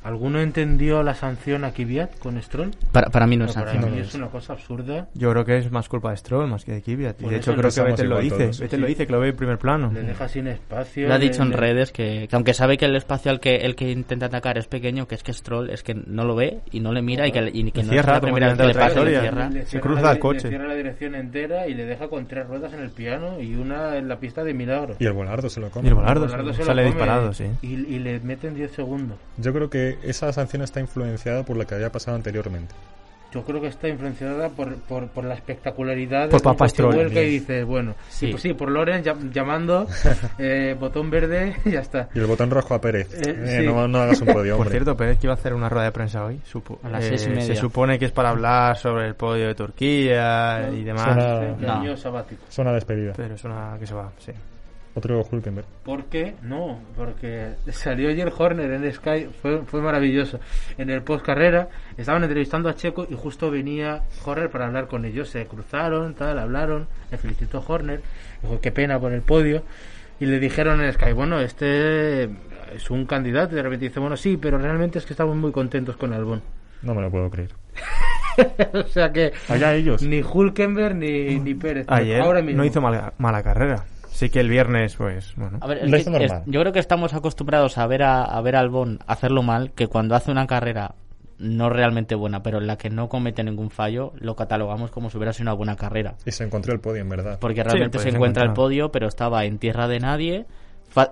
[0.02, 2.72] ¿alguno entendió la sanción a Kvyat con Stroll?
[2.90, 3.94] Para, para mí no es para sanción.
[3.94, 5.06] mí es una cosa absurda.
[5.14, 7.22] Yo creo que es más culpa de Stroll más que de Kvyat.
[7.22, 8.46] Y de hecho creo que Vettel lo dice.
[8.60, 8.92] Vettel lo Sí.
[8.92, 9.92] dice, que lo ve en primer plano.
[9.92, 11.06] Le deja sin espacio.
[11.06, 13.54] Lo ha dicho en le- redes que, que aunque sabe que el espacio al que
[13.58, 16.58] el que intenta atacar es pequeño, que es que Stroll es que no lo ve
[16.72, 18.58] y no le mira y que, y que Le no cierra es la primera vez
[18.58, 19.50] que le pasa y le cierra.
[19.96, 20.42] Se la el coche.
[20.44, 23.54] Le cierra la dirección entera y le deja con tres ruedas en el piano y
[23.54, 24.96] una en la pista de milagro.
[24.98, 25.86] Y el volardo se lo come.
[25.86, 27.44] Y el volardo Leonardo se lo sale come disparado, sí.
[27.62, 29.16] Y, y le meten 10 segundos.
[29.36, 32.74] Yo creo que esa sanción está influenciada por lo que había pasado anteriormente.
[33.34, 37.30] Yo creo que está influenciada por, por, por la espectacularidad Por de y sí.
[37.40, 38.28] dices, bueno, Sí.
[38.28, 39.86] Pues sí, por Loren llam- llamando,
[40.38, 42.08] eh, botón verde y ya está.
[42.14, 43.12] Y el botón rojo a Pérez.
[43.14, 43.66] Eh, Eh, sí.
[43.66, 44.70] no, no hagas un podio, Por hombre.
[44.70, 46.40] cierto, Pérez que iba a hacer una rueda de prensa hoy.
[46.50, 47.42] supo- A las eh, seis y media.
[47.42, 51.04] Se supone que es para hablar sobre el podio de Turquía y demás.
[51.04, 51.96] Suena, No.
[52.48, 53.12] suena despedida.
[53.16, 54.32] Pero es una que se va, sí.
[54.96, 55.66] Otro Hulkenberg.
[55.84, 56.34] ¿Por qué?
[56.42, 60.38] No, porque salió ayer Horner en Sky, fue, fue maravilloso.
[60.78, 65.04] En el post carrera estaban entrevistando a Checo y justo venía Horner para hablar con
[65.04, 65.30] ellos.
[65.30, 68.02] Se cruzaron, tal, hablaron, le felicitó Horner,
[68.42, 69.64] dijo qué pena por el podio.
[70.20, 72.24] Y le dijeron en Sky, bueno, este
[72.72, 73.54] es un candidato.
[73.54, 76.40] Y de repente dice, bueno, sí, pero realmente es que estamos muy contentos con Albón.
[76.82, 77.50] No me lo puedo creer.
[78.74, 80.02] o sea que Allá ellos.
[80.02, 81.86] ni Hulkenberg ni, ni Pérez.
[81.88, 82.58] Ayer ahora mismo.
[82.58, 83.84] no hizo mala, mala carrera.
[84.14, 85.58] Sí que el viernes, pues, bueno.
[85.60, 88.60] A ver, es que yo creo que estamos acostumbrados a ver a, a ver a
[88.60, 90.94] Albon hacerlo mal, que cuando hace una carrera
[91.38, 95.16] no realmente buena, pero en la que no comete ningún fallo, lo catalogamos como si
[95.16, 96.14] hubiera sido una buena carrera.
[96.24, 97.38] Y se encontró el podio, en verdad.
[97.40, 100.46] Porque realmente pues se encuentra el podio, pero estaba en tierra de nadie.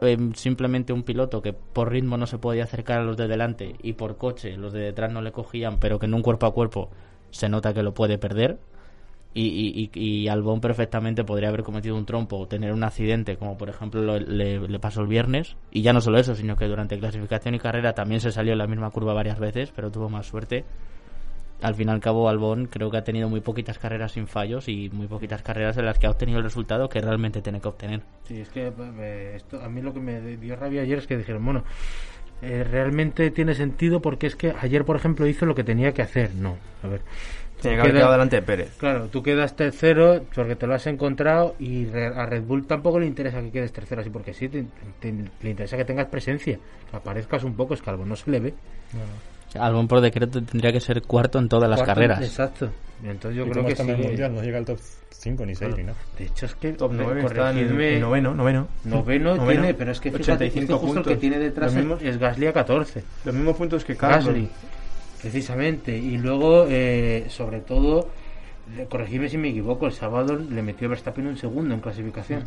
[0.02, 3.74] eh, simplemente un piloto que por ritmo no se podía acercar a los de delante
[3.82, 6.54] y por coche los de detrás no le cogían, pero que en un cuerpo a
[6.54, 6.88] cuerpo
[7.30, 8.58] se nota que lo puede perder.
[9.34, 13.56] Y, y, y- Albon perfectamente podría haber cometido un trompo o tener un accidente, como
[13.56, 15.56] por ejemplo lo- le, pasó el viernes.
[15.70, 18.58] Y ya no solo eso, sino que durante clasificación y carrera también se salió en
[18.58, 20.64] la misma curva varias veces, pero tuvo más suerte.
[21.62, 24.68] Al fin y al cabo, Albon creo que ha tenido muy poquitas carreras sin fallos
[24.68, 27.68] y muy poquitas carreras en las que ha obtenido el resultado que realmente tiene que
[27.68, 28.02] obtener.
[28.24, 28.66] Sí, es que
[28.98, 31.62] eh, esto, a mí lo que me dio rabia ayer es que dijeron, bueno,
[32.42, 36.02] eh, realmente tiene sentido porque es que ayer, por ejemplo, hizo lo que tenía que
[36.02, 36.34] hacer.
[36.34, 37.02] No, a ver.
[37.62, 38.74] Tiene que haber quedado delante de Pérez.
[38.78, 42.98] Claro, tú quedas tercero porque te lo has encontrado y re- a Red Bull tampoco
[42.98, 44.64] le interesa que quedes tercero así porque sí, te-
[45.00, 46.58] te- le interesa que tengas presencia,
[46.90, 48.54] que aparezcas un poco, es calvo, no se le ve.
[49.58, 52.22] Albon por decreto tendría que ser cuarto en todas las Cuarto, carreras.
[52.22, 52.70] Exacto.
[53.04, 53.86] Entonces yo Y creo que sí.
[53.86, 54.78] que- mundial, no llega al top
[55.10, 55.98] 5 ni 6 ni nada.
[56.18, 58.68] De hecho es que Top me- 9 está en, noveno, noveno.
[58.84, 61.20] Noveno, Noveno, tiene, pero es que fíjate, 85 este justo el que puntos.
[61.20, 63.02] tiene detrás mismos- es Gasly a 14.
[63.24, 64.26] Los mismos puntos que Carlos.
[64.26, 64.48] Gasly,
[65.22, 65.96] precisamente.
[65.96, 68.08] Y luego, eh, sobre todo,
[68.76, 72.44] le- corregidme si me equivoco, el sábado le metió Verstappen un segundo en clasificación.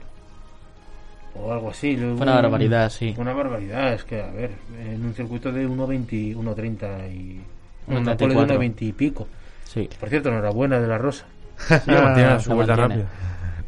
[1.42, 1.98] O algo así.
[1.98, 3.14] luego- Fue una barbaridad, sí.
[3.14, 7.42] Fue una barbaridad, es que, a ver, en un circuito de 1.20, 1.30 y...
[7.88, 8.56] Un Una pole de 34.
[8.56, 9.28] 1.20 y pico.
[9.66, 9.90] Sí.
[10.00, 11.26] Por cierto, enhorabuena de la Rosa.
[11.68, 13.06] Sí, mantiene su vuelta rápida.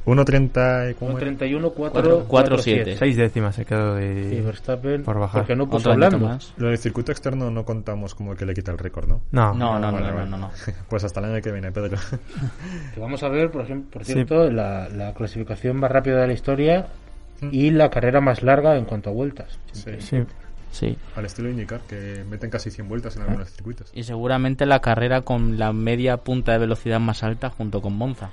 [0.08, 1.28] 1.30 y ¿cómo era?
[1.32, 2.96] 1.31, 4, Cuatro- cuatro, siete.
[2.98, 4.36] Seis décimas se quedó de.
[4.36, 5.42] Y Verstappen, por bajar.
[5.42, 6.18] porque no puso hablando.
[6.20, 6.54] más.
[6.58, 9.22] Lo del circuito externo no contamos como que le quita el récord, ¿no?
[9.32, 10.52] No, No, no, no, no, no, no.
[10.90, 11.98] Pues hasta el año que viene, Pedro.
[12.94, 14.14] Que vamos a ver, por ejemplo, por Sí.
[14.14, 16.88] cierto, la, la clasificación más rápida de la historia
[17.40, 17.50] Mm.
[17.52, 19.60] y la carrera más larga en cuanto a vueltas.
[19.72, 19.92] Sí.
[20.00, 20.24] Sí.
[20.72, 20.98] Sí.
[21.16, 23.92] Al estilo indicar que meten casi 100 vueltas en algunos circuitos.
[23.94, 28.30] Y seguramente la carrera con la media punta de velocidad más alta junto con Monza.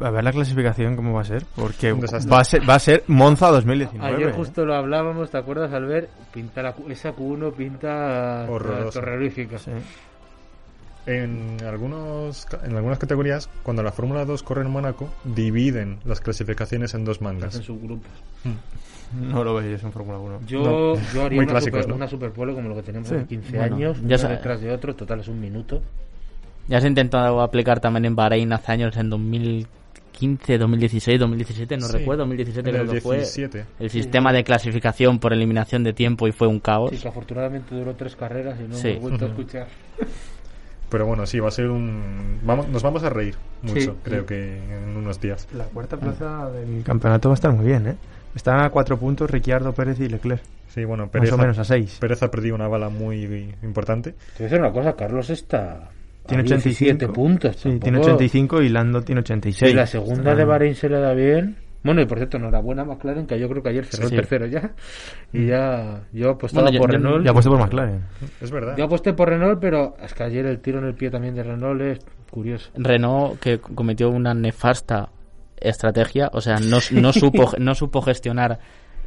[0.00, 1.44] A ver la clasificación cómo va a ser.
[1.56, 4.16] Porque va a ser, va a ser Monza 2019.
[4.16, 4.32] Ayer ¿eh?
[4.32, 6.10] justo lo hablábamos, ¿te acuerdas, Albert?
[6.32, 8.46] Pinta la, esa Q1 pinta.
[9.58, 9.70] Sí.
[11.04, 16.20] En, algunos, ca- en algunas categorías, cuando la Fórmula 2 corre en Mónaco, dividen las
[16.20, 17.54] clasificaciones en dos mangas.
[17.54, 18.10] subgrupos.
[19.20, 20.40] No lo veis en Fórmula 1.
[20.46, 21.96] Yo, yo haría Muy una, clásicos, super, ¿no?
[21.96, 23.14] una superpole como lo que tenemos Sí.
[23.16, 25.82] hace 15 Bueno, años, ya uno detrás de otro, total es un minuto.
[26.68, 31.86] Ya se ha intentado aplicar también en Bahrein hace años, en 2015, 2016, 2017, no
[31.88, 31.98] Sí.
[31.98, 33.16] recuerdo, 2017 En el creo que fue.
[33.16, 33.64] 17.
[33.80, 36.90] El sistema de clasificación por eliminación de tiempo y fue un caos.
[36.92, 38.90] Sí, que afortunadamente duró tres carreras y no Sí.
[38.90, 39.66] hemos vuelto a escuchar.
[40.92, 42.38] Pero bueno, sí, va a ser un...
[42.44, 43.90] Vamos, nos vamos a reír mucho, Sí.
[44.04, 45.48] creo que en unos días.
[45.56, 47.96] La cuarta plaza del campeonato va a estar muy bien, ¿eh?
[48.36, 50.42] Están a cuatro puntos Ricciardo, Pérez y Leclerc.
[50.68, 51.96] Sí, bueno, Pérez, Más o ha- menos a seis.
[52.00, 54.12] Pérez ha perdido una bala muy importante.
[54.12, 55.90] Te voy a decir una cosa, Carlos está
[56.26, 57.56] Tiene a 17 85 puntos.
[57.56, 59.70] Sí, tiene tampoco- 85 y Lando tiene 86.
[59.70, 61.56] Si la segunda de Bahrein se le da bien.
[61.84, 64.14] Bueno, y por cierto, enhorabuena a McLaren, que yo creo que ayer cerró Sí.
[64.14, 64.72] el tercero ya.
[65.32, 67.24] Y ya, yo apostaba Bueno, por Renault.
[67.24, 68.04] Ya ha puesto por McLaren.
[68.40, 68.76] Es verdad.
[68.76, 71.42] Yo aposté por Renault, pero es que ayer el tiro en el pie también de
[71.42, 71.98] Renault es
[72.30, 72.70] curioso.
[72.76, 75.08] Renault que cometió una nefasta
[75.60, 78.58] estrategia, o sea, no, no supo no supo gestionar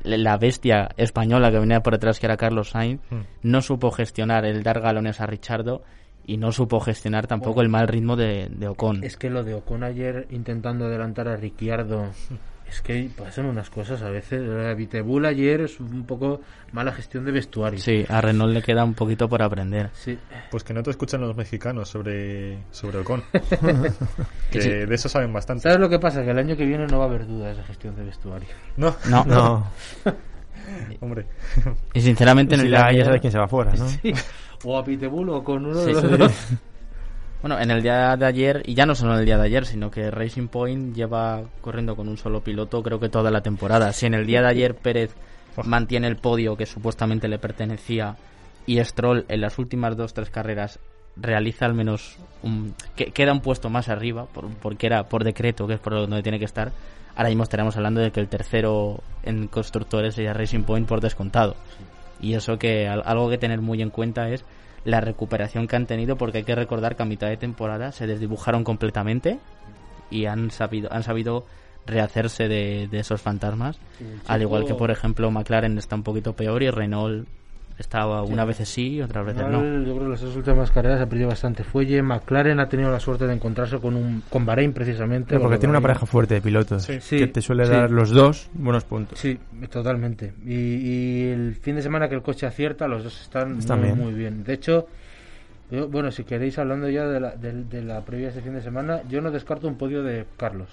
[0.04, 3.16] la bestia española que venía por detrás que era Carlos Sainz, Mm.
[3.44, 5.82] no supo gestionar el dar galones a Richardo
[6.28, 9.04] y no supo gestionar tampoco el mal ritmo de, de Ocon.
[9.04, 12.08] Es que lo de Ocon ayer intentando adelantar a Ricciardo,
[12.70, 14.42] es que pasan unas cosas a veces.
[14.42, 16.42] La Vitebull ayer es un poco
[16.72, 17.80] mala gestión de vestuario.
[17.80, 19.90] Sí, a Renault le queda un poquito por aprender.
[19.94, 20.18] Sí.
[20.52, 23.24] Pues que no te escuchan los mexicanos sobre, sobre Ocon.
[24.52, 24.70] que Sí.
[24.70, 25.64] de eso saben bastante.
[25.64, 26.24] ¿Sabes lo que pasa?
[26.24, 28.48] Que el año que viene no va a haber dudas de gestión de vestuario.
[28.78, 29.72] No, No, No.
[31.02, 31.28] hombre.
[31.94, 33.86] y sinceramente de ya sabes quién se va fuera, ¿no?
[34.64, 36.18] O a Pitbull o con uno Sí, de los sí.
[36.18, 36.48] dos.
[37.46, 39.68] Bueno, en el día de ayer, y ya no solo en el día de ayer,
[39.68, 43.94] sino que Racing Point lleva corriendo con un solo piloto creo que toda la temporada.
[43.94, 45.14] Si en el día de ayer Pérez
[45.64, 48.16] mantiene el podio que supuestamente le pertenecía
[48.66, 50.80] y Stroll en las últimas dos tres carreras
[51.18, 55.68] realiza al menos un que, queda un puesto más arriba por- porque era por decreto
[55.68, 56.72] que es por donde tiene que estar
[57.16, 61.56] ahora mismo estaremos hablando de que el tercero en constructores sería Racing Point por descontado.
[62.20, 64.44] Y eso que al- algo que tener muy en cuenta es
[64.86, 68.08] la recuperación que han tenido porque hay que recordar que a mitad de temporada se
[68.08, 69.40] desdibujaron completamente
[70.10, 71.46] y han sabido han sabido
[71.86, 73.78] rehacerse de, de esos fantasmas.
[74.28, 77.28] Al igual que por ejemplo McLaren está un poquito peor y Renault
[77.78, 81.02] estaba una vez sí y otras veces no Yo creo que las dos últimas carreras
[81.02, 82.02] ha perdido bastante fuelle.
[82.02, 85.38] McLaren ha tenido la suerte de encontrarse con un con Bahrein precisamente.
[85.40, 87.00] Porque tiene una pareja fuerte de pilotos Sí.
[87.02, 87.72] Sí, que te suele sí.
[87.72, 89.20] dar los dos buenos puntos.
[89.20, 89.38] Sí,
[89.70, 90.34] totalmente.
[90.46, 93.88] Y, y el fin de semana que el coche acierta, los dos están, Están muy,
[93.90, 94.00] bien.
[94.00, 94.44] muy bien.
[94.44, 94.88] De hecho,
[95.70, 98.54] yo- bueno, si queréis, hablando ya de la, de, de la previa de este fin
[98.54, 100.70] de semana, yo no descarto un podio de Carlos.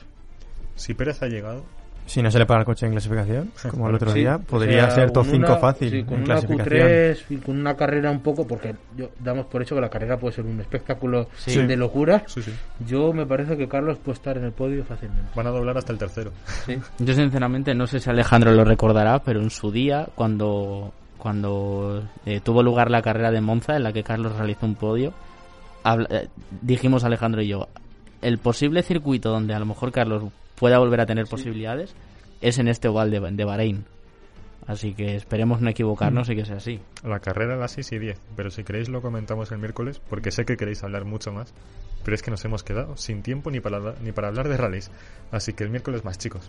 [0.77, 1.65] Si Pérez ha llegado,
[2.05, 4.41] Si no se le paga el coche en clasificación, como el otro Sí, día, o
[4.41, 6.79] podría sea, ser top con 5 una- fácil sí, con en una clasificación.
[6.89, 10.17] Q3 y con una carrera un poco, porque yo, damos por hecho que la carrera
[10.19, 11.63] puede ser un espectáculo Sí.
[11.63, 12.25] de locura.
[12.27, 12.53] sí, sí.
[12.87, 15.31] Yo me parece que Carlos puede estar en el podio fácilmente.
[15.35, 16.33] Van a doblar hasta el tercero.
[16.67, 16.77] Sí.
[16.99, 22.41] Yo sinceramente no sé si Alejandro lo recordará, pero en su día, cuando, cuando eh,
[22.41, 25.15] tuvo lugar la carrera de Monza, en la que Carlos realizó un podio,
[25.85, 26.29] habla- eh,
[26.61, 27.69] dijimos Alejandro y yo,
[28.21, 30.25] el posible circuito donde a lo mejor Carlos
[30.63, 31.93] pueda volver a tener posibilidades
[32.41, 33.85] es en este oval de, de Bahrein.
[34.69, 36.79] Así que esperemos no equivocarnos y que sea así.
[37.03, 40.31] La carrera a las 6 y 10, pero si queréis lo comentamos el miércoles, porque
[40.31, 41.53] sé que queréis hablar mucho más,
[42.05, 44.93] pero es que nos hemos quedado sin tiempo ni para, ni para hablar de rallies.
[45.33, 46.49] Así que el miércoles más, chicos.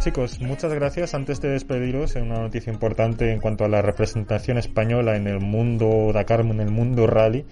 [0.00, 1.14] Chicos, muchas gracias.
[1.14, 6.10] Antes de despediros, una noticia importante en cuanto a la representación española en el mundo
[6.12, 7.44] Dakar, en el mundo rally.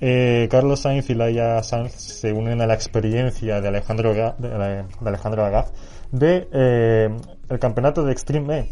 [0.00, 5.44] Eh, Carlos Sainz y Laia Sanz se unen a la experiencia de Alejandro, de Alejandro
[5.44, 5.72] Agaz
[6.10, 7.08] de eh,
[7.48, 8.68] el campeonato de Extreme E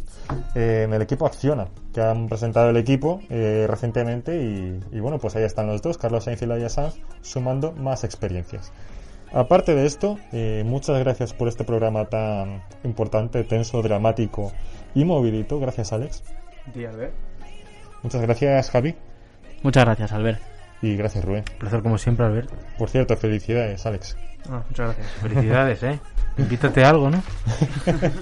[0.54, 4.42] eh, en el equipo Acciona, que han presentado el equipo eh, recientemente
[4.92, 8.72] y, bueno, pues ahí están los dos, Carlos Sainz y Laia Sanz, sumando más experiencias.
[9.34, 10.18] Aparte de esto,
[10.64, 14.52] muchas gracias por este programa tan importante, tenso, dramático
[14.94, 15.58] y movidito.
[15.58, 16.22] Gracias, Alex.
[18.02, 18.94] Muchas gracias, Javi.
[19.62, 20.40] Muchas gracias, Albert.
[20.82, 21.44] Y gracias, Rubén.
[21.58, 22.50] placer como siempre, Albert.
[22.78, 24.16] Por cierto, felicidades, Alex.
[24.50, 25.06] Ah, muchas gracias.
[25.22, 25.98] Felicidades, ¿eh?
[26.36, 27.22] Invítate algo, ¿no?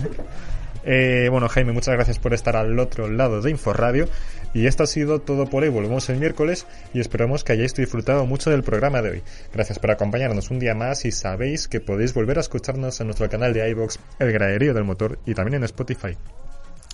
[0.85, 4.07] eh, bueno, Jaime, muchas gracias por estar al otro lado de Inforadio.
[4.55, 5.69] Y esto ha sido todo por hoy.
[5.69, 9.23] Volvemos el miércoles y esperamos que hayáis disfrutado mucho del programa de hoy.
[9.53, 13.29] Gracias por acompañarnos un día más y sabéis que podéis volver a escucharnos en nuestro
[13.29, 16.17] canal de iBox El Graderío del Motor y también en Spotify.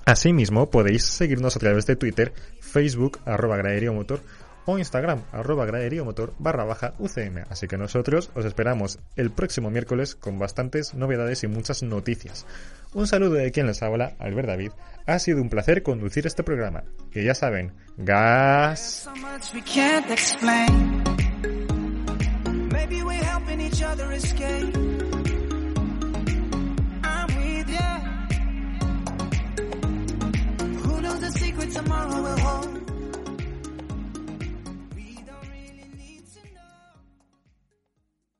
[0.04, 4.20] Asimismo, podéis seguirnos a través de Twitter, Facebook, arroba Graderío Motor
[4.68, 7.44] o Instagram, arroba graderiomotor barra baja UCM.
[7.48, 12.44] Así que nosotros os esperamos el próximo miércoles con bastantes novedades y muchas noticias.
[12.92, 14.72] Un saludo de quien les habla, Albert David.
[15.06, 16.84] Ha sido un placer conducir este programa.
[17.10, 19.08] Que ya saben, gas.